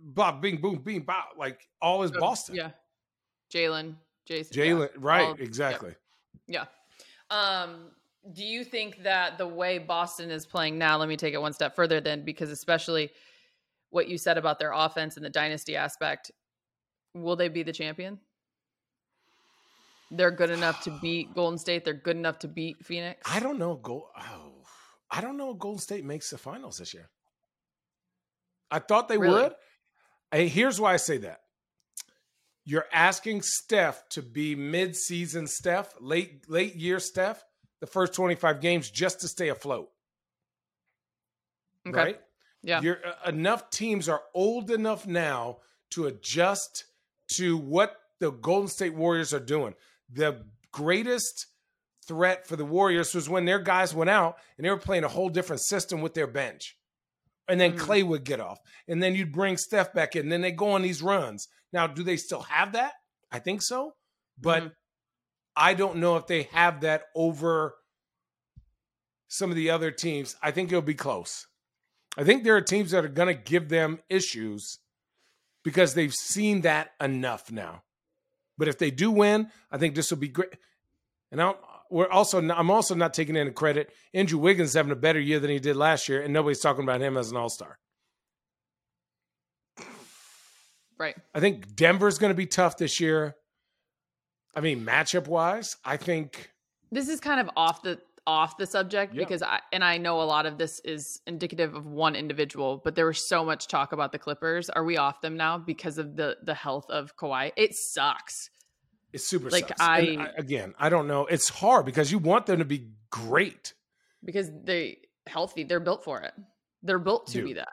Bob, 0.01 0.41
Bing, 0.43 0.61
Boom, 0.61 0.77
Bing, 0.83 1.03
Bob. 1.03 1.37
Like 1.37 1.69
all 1.81 2.03
is 2.03 2.11
Boston. 2.11 2.55
Yeah. 2.57 2.73
Jaylen, 3.53 3.97
Jayson. 4.29 4.57
yeah. 4.57 4.65
Jaylen, 4.65 4.89
right? 4.99 5.27
All- 5.29 5.35
exactly. 5.35 5.95
Yeah. 6.47 6.65
Um, 7.31 7.91
do 8.33 8.45
you 8.45 8.65
think 8.65 9.03
that 9.05 9.39
the 9.39 9.47
way 9.47 9.79
Boston 9.79 10.31
is 10.31 10.45
playing 10.47 10.79
now, 10.79 10.99
let 10.99 11.09
me 11.09 11.17
take 11.17 11.33
it 11.35 11.41
one 11.41 11.53
step 11.53 11.75
further 11.77 12.01
then, 12.01 12.25
because 12.25 12.51
especially 12.51 13.11
what 13.91 14.09
you 14.09 14.19
said 14.19 14.37
about 14.39 14.59
their 14.59 14.73
offense 14.73 15.17
and 15.17 15.25
the 15.25 15.31
dynasty 15.31 15.75
aspect, 15.77 16.31
will 17.15 17.37
they 17.37 17.49
be 17.49 17.63
the 17.63 17.73
champion? 17.73 18.19
They're 20.11 20.31
good 20.31 20.51
enough 20.51 20.83
to 20.85 20.91
beat 21.03 21.35
Golden 21.35 21.59
State. 21.59 21.85
They're 21.85 21.95
good 21.95 22.17
enough 22.17 22.39
to 22.41 22.49
beat 22.49 22.85
Phoenix. 22.85 23.21
I 23.31 23.41
don't 23.41 23.59
know. 23.59 23.77
Go. 23.77 24.09
Oh, 24.17 24.53
I 25.11 25.21
don't 25.21 25.37
know. 25.37 25.53
if 25.53 25.59
Golden 25.59 25.81
State 25.81 26.05
makes 26.05 26.31
the 26.31 26.39
finals 26.39 26.79
this 26.79 26.93
year. 26.95 27.09
I 28.71 28.79
thought 28.81 29.09
they 29.09 29.19
Really? 29.19 29.43
would. 29.43 29.53
Hey, 30.31 30.47
here's 30.49 30.81
why 30.81 30.95
I 30.95 30.97
say 30.97 31.19
that. 31.19 31.41
You're 32.71 32.87
asking 32.93 33.43
Steph 33.43 34.09
to 34.11 34.23
be 34.23 34.55
mid-season 34.55 35.49
Steph, 35.49 35.93
late 36.01 36.49
late 36.49 36.77
year 36.77 37.01
Steph, 37.01 37.43
the 37.81 37.87
first 37.89 38.15
25 38.15 38.61
games 38.61 38.89
just 38.89 39.21
to 39.23 39.29
stay 39.29 39.49
afloat, 39.49 39.91
Okay. 41.89 41.97
right? 41.99 42.21
Yeah. 42.63 42.81
You're 42.81 43.01
uh, 43.05 43.29
enough 43.29 43.71
teams 43.71 44.09
are 44.09 44.23
old 44.35 44.71
enough 44.71 45.05
now 45.05 45.59
to 45.91 46.07
adjust 46.07 46.85
to 47.33 47.57
what 47.57 47.97
the 48.21 48.31
Golden 48.31 48.69
State 48.69 48.95
Warriors 48.95 49.35
are 49.35 49.41
doing. 49.41 49.75
The 50.09 50.45
greatest 50.71 51.47
threat 52.07 52.47
for 52.47 52.55
the 52.55 52.65
Warriors 52.65 53.13
was 53.17 53.29
when 53.29 53.47
their 53.47 53.59
guys 53.59 53.93
went 53.93 54.11
out 54.11 54.37
and 54.57 54.65
they 54.65 54.71
were 54.71 54.77
playing 54.77 55.03
a 55.03 55.09
whole 55.09 55.29
different 55.29 55.63
system 55.63 56.03
with 56.03 56.15
their 56.15 56.29
bench. 56.29 56.77
And 57.49 57.61
then 57.61 57.73
Mhm. 57.73 57.79
Clay 57.81 58.03
would 58.05 58.23
get 58.23 58.39
off. 58.39 58.61
And 58.87 59.03
then 59.03 59.17
you'd 59.17 59.33
bring 59.33 59.57
Steph 59.57 59.93
back 59.93 60.15
in. 60.15 60.23
And 60.23 60.31
then 60.33 60.41
they 60.43 60.53
go 60.53 60.71
on 60.71 60.83
these 60.83 61.03
runs. 61.03 61.49
Now, 61.73 61.87
do 61.87 62.03
they 62.03 62.17
still 62.17 62.43
have 62.43 62.73
that? 62.73 62.95
I 63.31 63.39
think 63.39 63.63
so. 63.63 63.95
But 64.39 64.63
Mhm. 64.65 64.73
I 65.57 65.75
don't 65.75 65.97
know 65.97 66.17
if 66.17 66.27
they 66.27 66.45
have 66.45 66.81
that 66.83 67.05
over 67.15 67.77
some 69.29 69.51
of 69.51 69.57
the 69.57 69.71
other 69.71 69.91
teams. 69.91 70.37
I 70.43 70.51
think 70.51 70.71
it'll 70.71 70.83
be 70.83 70.95
close. 70.95 71.47
I 72.17 72.25
think 72.25 72.43
there 72.43 72.57
are 72.57 72.61
teams 72.61 72.91
that 72.91 73.05
are 73.05 73.09
going 73.09 73.35
to 73.35 73.41
give 73.41 73.69
them 73.69 74.01
issues 74.09 74.79
because 75.63 75.95
they've 75.95 76.15
seen 76.15 76.63
that 76.63 76.93
enough 77.01 77.51
now. 77.53 77.83
But 78.59 78.69
if 78.69 78.79
they 78.79 78.91
do 78.91 79.11
win, 79.11 79.51
I 79.71 79.79
think 79.79 79.95
this 79.95 80.11
will 80.11 80.19
be 80.19 80.29
great. 80.29 80.55
And 81.31 81.41
I'm, 81.41 81.55
we're 81.91 82.09
also 82.09 82.41
not, 82.41 82.59
I'm 82.59 82.71
also 82.71 82.95
not 82.95 83.15
taking 83.15 83.37
any 83.37 83.51
credit. 83.51 83.93
Andrew 84.15 84.39
Wiggins 84.39 84.71
is 84.71 84.75
having 84.75 84.93
a 84.93 84.97
better 84.97 85.21
year 85.21 85.41
than 85.41 85.51
he 85.51 85.59
did 85.59 85.77
last 85.77 86.09
year, 86.09 86.23
and 86.23 86.33
nobody's 86.33 86.61
talking 86.61 86.83
about 86.85 87.01
him 87.01 87.17
as 87.17 87.31
an 87.31 87.37
All 87.37 87.49
Star. 87.49 87.79
Right. 91.01 91.17
I 91.35 91.41
think 91.41 91.75
Denver's 91.75 92.19
going 92.19 92.31
to 92.31 92.37
be 92.37 92.47
tough 92.47 92.77
this 92.77 93.01
year. 93.01 93.35
I 94.55 94.61
mean, 94.61 94.85
matchup 94.85 95.27
wise, 95.27 95.77
I 95.85 95.97
think 95.97 96.51
This 96.93 97.09
is 97.09 97.19
kind 97.21 97.41
of 97.41 97.49
off 97.57 97.83
the 97.83 97.99
off 98.27 98.59
the 98.59 98.67
subject 98.67 99.15
Yeah. 99.15 99.21
because 99.21 99.43
I 99.43 99.61
and 99.73 99.83
I 99.83 99.97
know 99.97 100.21
a 100.21 100.25
lot 100.25 100.45
of 100.45 100.59
this 100.59 100.79
is 100.85 101.21
indicative 101.27 101.75
of 101.75 101.87
one 101.87 102.15
individual, 102.15 102.81
but 102.85 102.95
there 102.95 103.07
was 103.07 103.27
so 103.27 103.45
much 103.45 103.67
talk 103.67 103.93
about 103.93 104.13
the 104.13 104.19
Clippers. 104.19 104.69
Are 104.69 104.85
we 104.85 104.99
off 104.99 105.21
them 105.23 105.37
now 105.39 105.57
because 105.57 105.97
of 105.99 106.17
the 106.17 106.37
the 106.43 106.55
health 106.55 106.85
of 106.91 107.17
Kawhi? 107.17 107.53
It 107.57 107.75
sucks. 107.75 108.51
It's 109.13 109.25
super 109.27 109.49
Like, 109.51 109.69
sucks. 109.69 109.81
And 109.81 110.21
I- 110.23 110.33
again, 110.37 110.75
I 110.79 110.91
don't 110.91 111.07
know. 111.09 111.27
It's 111.27 111.49
hard 111.49 111.87
because 111.87 112.13
you 112.13 112.19
want 112.19 112.45
them 112.47 112.59
to 112.59 112.65
be 112.67 112.91
great. 113.11 113.73
because 114.23 114.51
they 114.65 114.99
healthy. 115.27 115.65
They're 115.65 115.81
built 115.81 116.05
for 116.05 116.21
it. 116.21 116.35
They're 116.83 116.99
built 116.99 117.29
to 117.29 117.33
Dude. 117.39 117.45
be 117.47 117.53
that. 117.55 117.73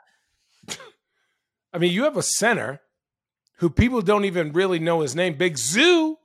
I 1.74 1.78
mean, 1.78 1.92
you 1.92 2.04
have 2.04 2.16
a 2.16 2.22
center 2.22 2.80
who 3.58 3.70
people 3.70 4.02
don't 4.02 4.24
even 4.24 4.52
really 4.52 4.78
know 4.78 5.00
his 5.00 5.14
name, 5.14 5.34
Big 5.34 5.56
Zoo, 5.58 6.16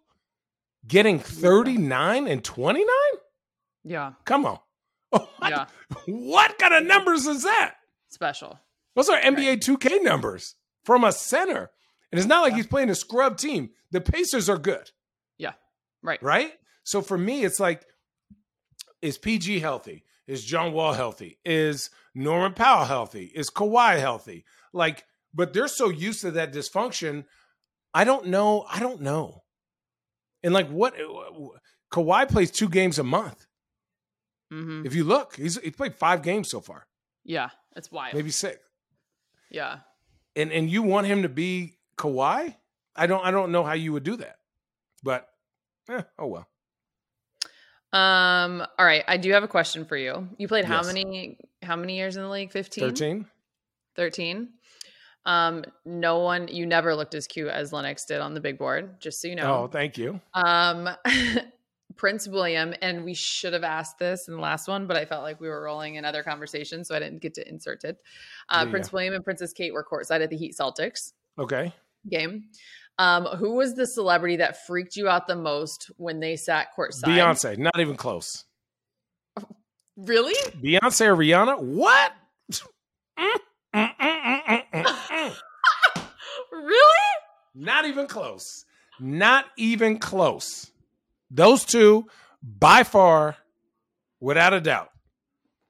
getting 0.88 1.20
39 1.20 2.28
and 2.28 2.44
29? 2.44 2.88
Yeah, 3.84 4.14
Come 4.26 4.46
on. 4.46 4.60
What? 5.12 5.30
yeah, 5.50 5.66
what 6.08 6.58
kind 6.58 6.74
of 6.74 6.86
numbers 6.86 7.28
is 7.28 7.44
that? 7.44 7.76
special. 8.10 8.60
Those 8.96 9.10
are 9.10 9.20
NBA 9.20 9.58
2K 9.60 10.04
numbers 10.04 10.56
from 10.86 11.04
a 11.04 11.12
center. 11.12 11.72
And 12.12 12.20
it's 12.20 12.28
not 12.28 12.42
like 12.44 12.54
he's 12.54 12.68
playing 12.68 12.92
a 12.92 12.96
scrub 12.96 13.38
team. 13.38 13.72
The 13.92 14.02
Pacers 14.02 14.50
are 14.50 14.58
good, 14.60 14.92
Yeah, 15.40 15.54
right. 16.04 16.22
right? 16.22 16.52
So 16.84 17.02
for 17.02 17.18
me, 17.18 17.44
it's 17.44 17.60
like, 17.60 17.84
is 19.02 19.18
PG 19.18 19.60
healthy? 19.62 20.04
Is 20.28 20.46
John 20.46 20.74
Wall 20.74 20.94
healthy? 20.94 21.40
Is 21.44 21.90
Norman 22.14 22.54
Powell 22.54 22.86
healthy? 22.86 23.32
Is 23.34 23.50
Kawhi 23.50 24.00
healthy? 24.00 24.46
Like, 24.74 25.04
but 25.34 25.54
they're 25.54 25.68
so 25.68 25.90
used 25.90 26.22
to 26.22 26.32
that 26.32 26.54
dysfunction. 26.54 27.26
I 27.94 28.04
don't 28.04 28.28
know. 28.28 28.66
I 28.70 28.80
don't 28.80 29.02
know. 29.02 29.44
And 30.44 30.54
like, 30.54 30.70
what? 30.70 30.96
Kawhi 31.92 32.28
plays 32.30 32.52
two 32.52 32.68
games 32.70 33.00
a 33.00 33.04
month. 33.04 33.46
hmm 34.52 34.86
If 34.86 34.94
you 34.96 35.04
look, 35.04 35.36
he's 35.36 35.60
he 35.62 35.72
played 35.72 35.96
five 35.96 36.22
games 36.24 36.50
so 36.50 36.60
far, 36.62 36.88
Yeah, 37.24 37.50
it's 37.76 37.92
wild. 37.92 38.14
maybe 38.16 38.32
six. 38.32 38.58
Yeah, 39.50 39.80
and 40.36 40.52
and 40.52 40.70
you 40.70 40.82
want 40.82 41.08
him 41.08 41.22
to 41.22 41.30
be 41.30 41.78
Kawhi? 41.98 42.56
I 42.96 43.08
don't 43.08 43.24
I 43.26 43.32
don't 43.32 43.52
know 43.52 43.64
how 43.64 43.74
you 43.74 43.94
would 43.94 44.04
do 44.04 44.16
that. 44.18 44.38
But 45.04 45.28
eh, 45.90 46.02
oh 46.18 46.28
well. 46.28 46.48
Um. 47.92 48.66
All 48.80 48.86
right. 48.86 49.04
I 49.08 49.18
do 49.18 49.32
have 49.34 49.44
a 49.44 49.48
question 49.48 49.86
for 49.86 49.96
you. 49.96 50.28
You 50.38 50.48
played 50.48 50.66
how 50.66 50.78
Yes. 50.78 50.88
many? 50.88 51.38
How 51.62 51.76
many 51.76 51.96
years 51.98 52.16
in 52.18 52.24
the 52.24 52.30
league? 52.30 52.52
15? 52.52 52.84
13? 52.90 53.26
13. 53.96 54.50
Um. 55.26 55.64
No 55.86 56.20
one. 56.20 56.48
You 56.48 56.66
never 56.66 56.96
looked 56.96 57.16
as 57.16 57.28
cute 57.28 57.50
as 57.50 57.72
Lennox 57.74 58.06
did 58.06 58.20
on 58.22 58.34
the 58.34 58.42
big 58.42 58.58
board. 58.58 59.00
Just 59.00 59.22
so 59.22 59.28
you 59.28 59.36
know. 59.36 59.64
Oh, 59.64 59.68
thank 59.68 59.98
you. 59.98 60.20
Um. 60.34 60.90
Prince 61.96 62.28
William, 62.28 62.74
and 62.82 63.06
we 63.06 63.14
should 63.14 63.54
have 63.54 63.64
asked 63.64 64.00
this 64.00 64.28
in 64.28 64.34
the 64.34 64.40
last 64.42 64.68
one, 64.68 64.88
but 64.88 64.98
I 64.98 65.06
felt 65.06 65.22
like 65.22 65.40
we 65.40 65.48
were 65.48 65.62
rolling 65.62 65.94
in 65.94 66.06
other 66.06 66.24
conversations, 66.24 66.88
so 66.88 66.96
I 66.96 67.00
didn't 67.00 67.22
get 67.22 67.36
to 67.36 67.48
insert 67.48 67.84
it. 67.84 68.00
Uh, 68.50 68.64
Yeah, 68.66 68.72
Prince. 68.72 68.92
William 68.92 69.14
and 69.14 69.24
Princess 69.24 69.54
Kate 69.54 69.72
were 69.74 69.86
courtside 69.86 70.24
at 70.24 70.32
the 70.32 70.36
Heat 70.36 70.56
Celtics 70.60 71.14
Okay. 71.38 71.72
game. 72.10 72.46
Um, 72.98 73.26
who 73.26 73.54
was 73.54 73.76
the 73.76 73.86
celebrity 73.86 74.38
that 74.38 74.66
freaked 74.66 74.96
you 74.96 75.08
out 75.08 75.28
the 75.28 75.36
most 75.36 75.92
when 75.98 76.20
they 76.20 76.36
sat 76.36 76.70
courtside? 76.76 77.04
Beyonce, 77.04 77.60
not 77.60 77.80
even 77.80 77.96
close. 77.96 78.44
Really? 79.96 80.34
Beyonce 80.64 81.06
or 81.06 81.16
Rihanna? 81.16 81.60
What? 81.62 82.12
Really? 86.52 87.10
Not 87.56 87.86
even 87.86 88.08
close. 88.08 88.66
Not 89.00 89.46
even 89.58 90.00
close. 90.00 90.72
Those 91.32 91.66
two, 91.66 92.06
by 92.42 92.84
far, 92.84 93.36
without 94.20 94.54
a 94.54 94.62
doubt. 94.62 94.90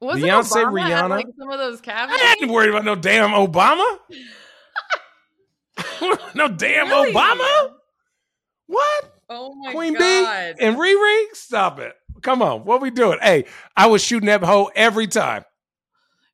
Wasn't 0.02 0.24
Beyonce, 0.24 0.66
Obama 0.66 0.74
Rihanna? 0.74 1.10
like 1.10 1.26
some 1.40 1.50
of 1.50 1.58
those 1.60 1.80
I 1.82 1.84
cavities? 1.84 2.22
ain't 2.42 2.52
worried 2.52 2.70
about 2.70 2.84
no 2.86 2.96
damn 2.96 3.30
Obama. 3.32 3.98
no 6.36 6.48
damn 6.50 6.88
Really? 6.90 7.14
Obama. 7.14 7.72
What? 8.68 9.14
Oh 9.30 9.54
my 9.56 9.72
Queen 9.72 9.94
god! 9.94 10.00
Bey 10.00 10.54
and 10.60 10.76
Riri? 10.78 11.24
Stop 11.34 11.80
it. 11.80 11.94
Come 12.22 12.42
on. 12.42 12.66
What 12.66 12.82
we 12.82 12.92
doing? 12.92 13.18
Hey, 13.22 13.46
I 13.76 13.88
was 13.88 14.04
shooting 14.04 14.28
that 14.28 14.44
hoe 14.44 14.70
every 14.76 15.08
time. 15.08 15.46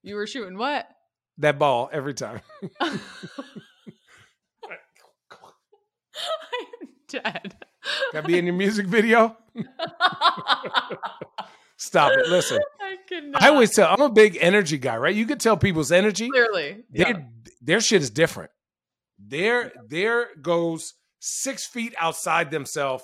you 0.01 0.15
were 0.15 0.27
shooting 0.27 0.57
what? 0.57 0.87
That 1.39 1.57
ball 1.57 1.89
every 1.91 2.13
time. 2.13 2.41
I'm 2.81 2.99
dead. 7.07 7.55
That 8.13 8.27
be 8.27 8.37
in 8.37 8.45
your 8.45 8.55
music 8.55 8.85
video? 8.87 9.37
Stop 11.77 12.11
it. 12.13 12.27
Listen. 12.27 12.59
I. 12.81 12.97
I 13.35 13.49
always 13.49 13.73
tell 13.73 13.91
I'm 13.91 14.01
a 14.01 14.09
big 14.09 14.37
energy 14.39 14.77
guy, 14.77 14.97
right? 14.97 15.15
You 15.15 15.25
could 15.25 15.39
tell 15.39 15.57
people's 15.57 15.91
energy. 15.91 16.29
clearly. 16.29 16.83
Their 16.91 17.07
Yeah. 17.07 17.19
their 17.61 17.81
shit 17.81 18.01
is 18.01 18.09
different. 18.09 18.51
Their 19.17 19.71
there 19.87 20.27
goes 20.41 20.93
six 21.19 21.65
feet 21.65 21.95
outside 21.97 22.51
themselves 22.51 23.03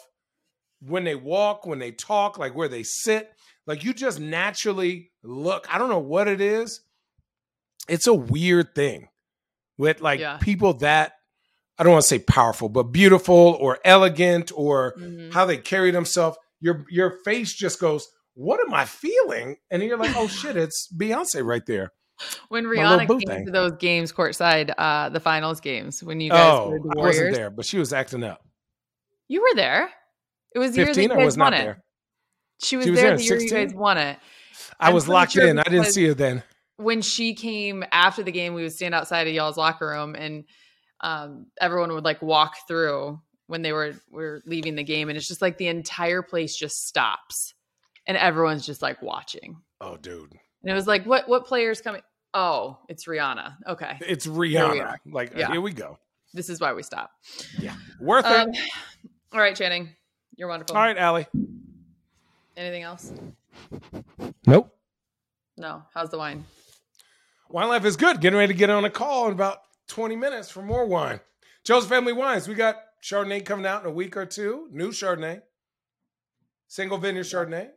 when 0.82 1.04
they 1.06 1.16
walk, 1.16 1.66
when 1.66 1.80
they 1.80 1.92
talk, 1.92 2.38
like 2.38 2.54
where 2.56 2.68
they 2.68 2.84
sit. 2.84 3.32
Like 3.66 3.84
you 3.84 3.94
just 3.94 4.20
naturally 4.20 5.12
look. 5.24 5.66
I 5.74 5.78
don't 5.80 5.90
know 5.90 6.00
what 6.00 6.28
it 6.28 6.42
is. 6.42 6.82
It's 7.88 8.08
a 8.08 8.14
weird 8.14 8.74
thing 8.76 9.10
with 9.78 10.02
like 10.02 10.20
Yeah. 10.20 10.38
people 10.38 10.74
that 10.76 11.14
I 11.78 11.84
don't 11.84 11.92
want 11.92 12.04
to 12.04 12.08
say 12.08 12.20
powerful, 12.20 12.70
but 12.70 12.84
beautiful 12.84 13.58
or 13.60 13.80
elegant 13.84 14.52
or 14.56 14.94
Mhm. 14.98 15.34
how 15.34 15.46
they 15.46 15.58
carry 15.58 15.92
themselves. 15.92 16.38
Your 16.62 16.86
your 16.90 17.20
face 17.26 17.52
just 17.54 17.80
goes, 17.82 18.08
"What 18.34 18.62
am 18.66 18.74
I 18.74 18.86
feeling?" 18.86 19.58
And 19.70 19.84
you're 19.84 19.98
like, 19.98 20.16
"Oh 20.16 20.28
shit, 20.28 20.56
it's 20.56 20.88
Beyonce 20.96 21.44
right 21.46 21.66
there." 21.66 21.92
When 22.48 22.64
Rihanna 22.64 23.08
came 23.10 23.20
thing. 23.20 23.46
to 23.48 23.52
those 23.52 23.74
games 23.74 24.14
courtside, 24.14 24.74
uh, 24.78 25.10
the 25.10 25.20
finals 25.20 25.60
games, 25.60 26.02
when 26.02 26.22
you 26.22 26.30
guys 26.30 26.60
Oh, 26.60 26.70
were 26.70 26.80
the 26.80 26.94
I 26.98 27.02
wasn't 27.02 27.36
there, 27.36 27.50
but 27.50 27.66
she 27.66 27.78
was 27.78 27.92
acting 27.92 28.24
up. 28.24 28.42
you 29.28 29.42
were 29.42 29.54
there. 29.56 29.90
It 30.54 30.60
was 30.60 30.72
the 30.72 30.78
year 30.78 30.86
that 30.86 30.96
15, 30.96 31.10
you 31.12 31.22
I 31.22 31.26
was 31.26 31.36
not 31.36 31.52
there. 31.52 31.84
She 32.64 32.78
was, 32.78 32.86
She 32.86 32.92
was 32.92 33.00
there 33.02 33.10
there 33.10 33.18
the 33.18 33.24
year 33.24 33.34
you 33.34 33.40
16? 33.42 33.68
guys 33.68 33.76
won 33.76 33.98
it. 33.98 34.18
I 34.80 34.88
I'm 34.88 34.94
was 34.94 35.10
locked 35.10 35.34
sure 35.34 35.46
in. 35.46 35.60
I 35.60 35.64
didn't 35.64 35.88
see 35.88 36.06
her 36.08 36.14
then. 36.14 36.42
When 36.78 37.02
she 37.02 37.34
came 37.36 37.84
after 37.92 38.24
the 38.24 38.32
game, 38.32 38.54
we 38.54 38.64
would 38.64 38.74
stand 38.74 38.94
outside 38.96 39.28
of 39.28 39.34
y'all's 39.34 39.58
locker 39.58 39.88
room 39.88 40.16
and 40.16 40.44
um, 41.02 41.48
everyone 41.62 41.92
would 41.94 42.06
like 42.06 42.22
walk 42.22 42.56
through 42.68 43.20
when 43.48 43.62
they 43.62 43.72
were 43.74 43.94
were 44.10 44.42
leaving 44.46 44.76
the 44.76 44.84
game, 44.84 45.10
and 45.10 45.18
it's 45.18 45.28
just 45.28 45.42
like 45.42 45.58
the 45.58 45.68
entire 45.68 46.22
place 46.24 46.56
just 46.56 46.88
stops, 46.88 47.54
and 48.08 48.18
everyone's 48.18 48.66
just 48.66 48.82
like 48.82 49.02
watching. 49.02 49.58
Oh, 49.82 49.98
dude, 49.98 50.32
And 50.64 50.72
it 50.72 50.74
was 50.74 50.88
like, 50.88 51.06
what 51.06 51.28
what 51.30 51.46
players 51.46 51.80
coming? 51.82 52.02
Oh, 52.34 52.80
it's 52.90 53.06
Rihanna. 53.08 53.56
Okay, 53.68 53.98
it's 54.02 54.26
Rihanna. 54.26 54.82
are. 54.84 55.00
Like 55.06 55.34
Yeah. 55.36 55.52
here 55.52 55.62
we 55.62 55.74
go. 55.74 56.00
this 56.34 56.50
is 56.50 56.60
why 56.60 56.74
we 56.74 56.82
stop. 56.82 57.12
Yeah, 57.60 57.76
worth 58.00 58.26
Um, 58.26 58.50
it. 58.50 58.58
all 59.32 59.40
right, 59.40 59.56
Channing, 59.56 59.90
you're 60.38 60.48
wonderful. 60.48 60.76
All 60.76 60.82
right, 60.82 60.98
Allie. 60.98 61.28
Anything 62.58 62.84
else? 62.84 63.12
Nope. 64.48 64.76
No. 65.58 65.84
How's 65.94 66.10
the 66.10 66.18
wine? 66.18 66.46
Wine 67.50 67.68
Life 67.70 67.86
is 67.86 67.96
good. 67.96 68.22
Getting 68.22 68.38
ready 68.38 68.54
to 68.54 68.58
get 68.58 68.70
on 68.70 68.86
a 68.86 68.90
call 68.90 69.28
in 69.28 69.34
about 69.34 69.60
20 69.88 70.16
minutes 70.16 70.50
for 70.50 70.62
more 70.62 70.86
wine. 70.86 71.20
Chosen 71.64 71.90
Family 71.90 72.14
Wines. 72.14 72.48
We 72.48 72.56
got 72.56 72.78
Chardonnay 73.04 73.46
coming 73.46 73.66
out 73.66 73.82
in 73.84 73.88
a 73.88 73.94
week 73.94 74.18
or 74.18 74.26
two. 74.26 74.68
New 74.72 74.90
Chardonnay. 74.90 75.42
Single 76.68 76.98
vineyard 76.98 77.24
Chardonnay. 77.24 77.70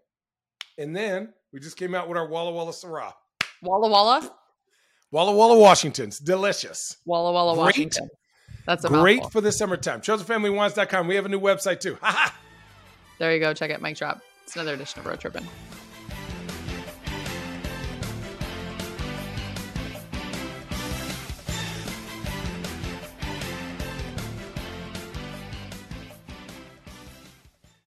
And 0.78 0.96
then 0.96 1.32
we 1.52 1.60
just 1.60 1.76
came 1.76 1.94
out 1.94 2.08
with 2.08 2.16
our 2.16 2.26
Walla 2.28 2.50
Walla 2.50 2.72
Syrah. 2.72 3.12
Walla 3.62 3.88
Walla, 3.88 4.30
Walla 5.10 5.32
Walla, 5.32 5.58
Washington's. 5.58 6.18
Delicious. 6.18 6.96
Walla 7.04 7.32
Walla, 7.32 7.54
Great. 7.54 7.62
Washington. 7.64 8.08
That's 8.66 8.84
a 8.84 8.88
Great 8.88 9.16
mouthful. 9.22 9.30
for 9.30 9.40
the 9.40 9.52
summertime. 9.52 10.00
ChosenFamilyWines.com. 10.00 11.06
We 11.06 11.14
have 11.16 11.26
a 11.26 11.28
new 11.30 11.40
website 11.40 11.80
too. 11.80 11.96
Ha 12.02 12.10
ha. 12.10 12.38
There 13.18 13.32
you 13.34 13.40
go. 13.40 13.52
Check 13.54 13.70
out 13.70 13.80
Mike 13.80 13.96
Drop. 13.96 14.20
It's 14.44 14.54
another 14.54 14.74
edition 14.74 15.00
of 15.00 15.06
Road 15.06 15.20
Trippin'. 15.20 15.46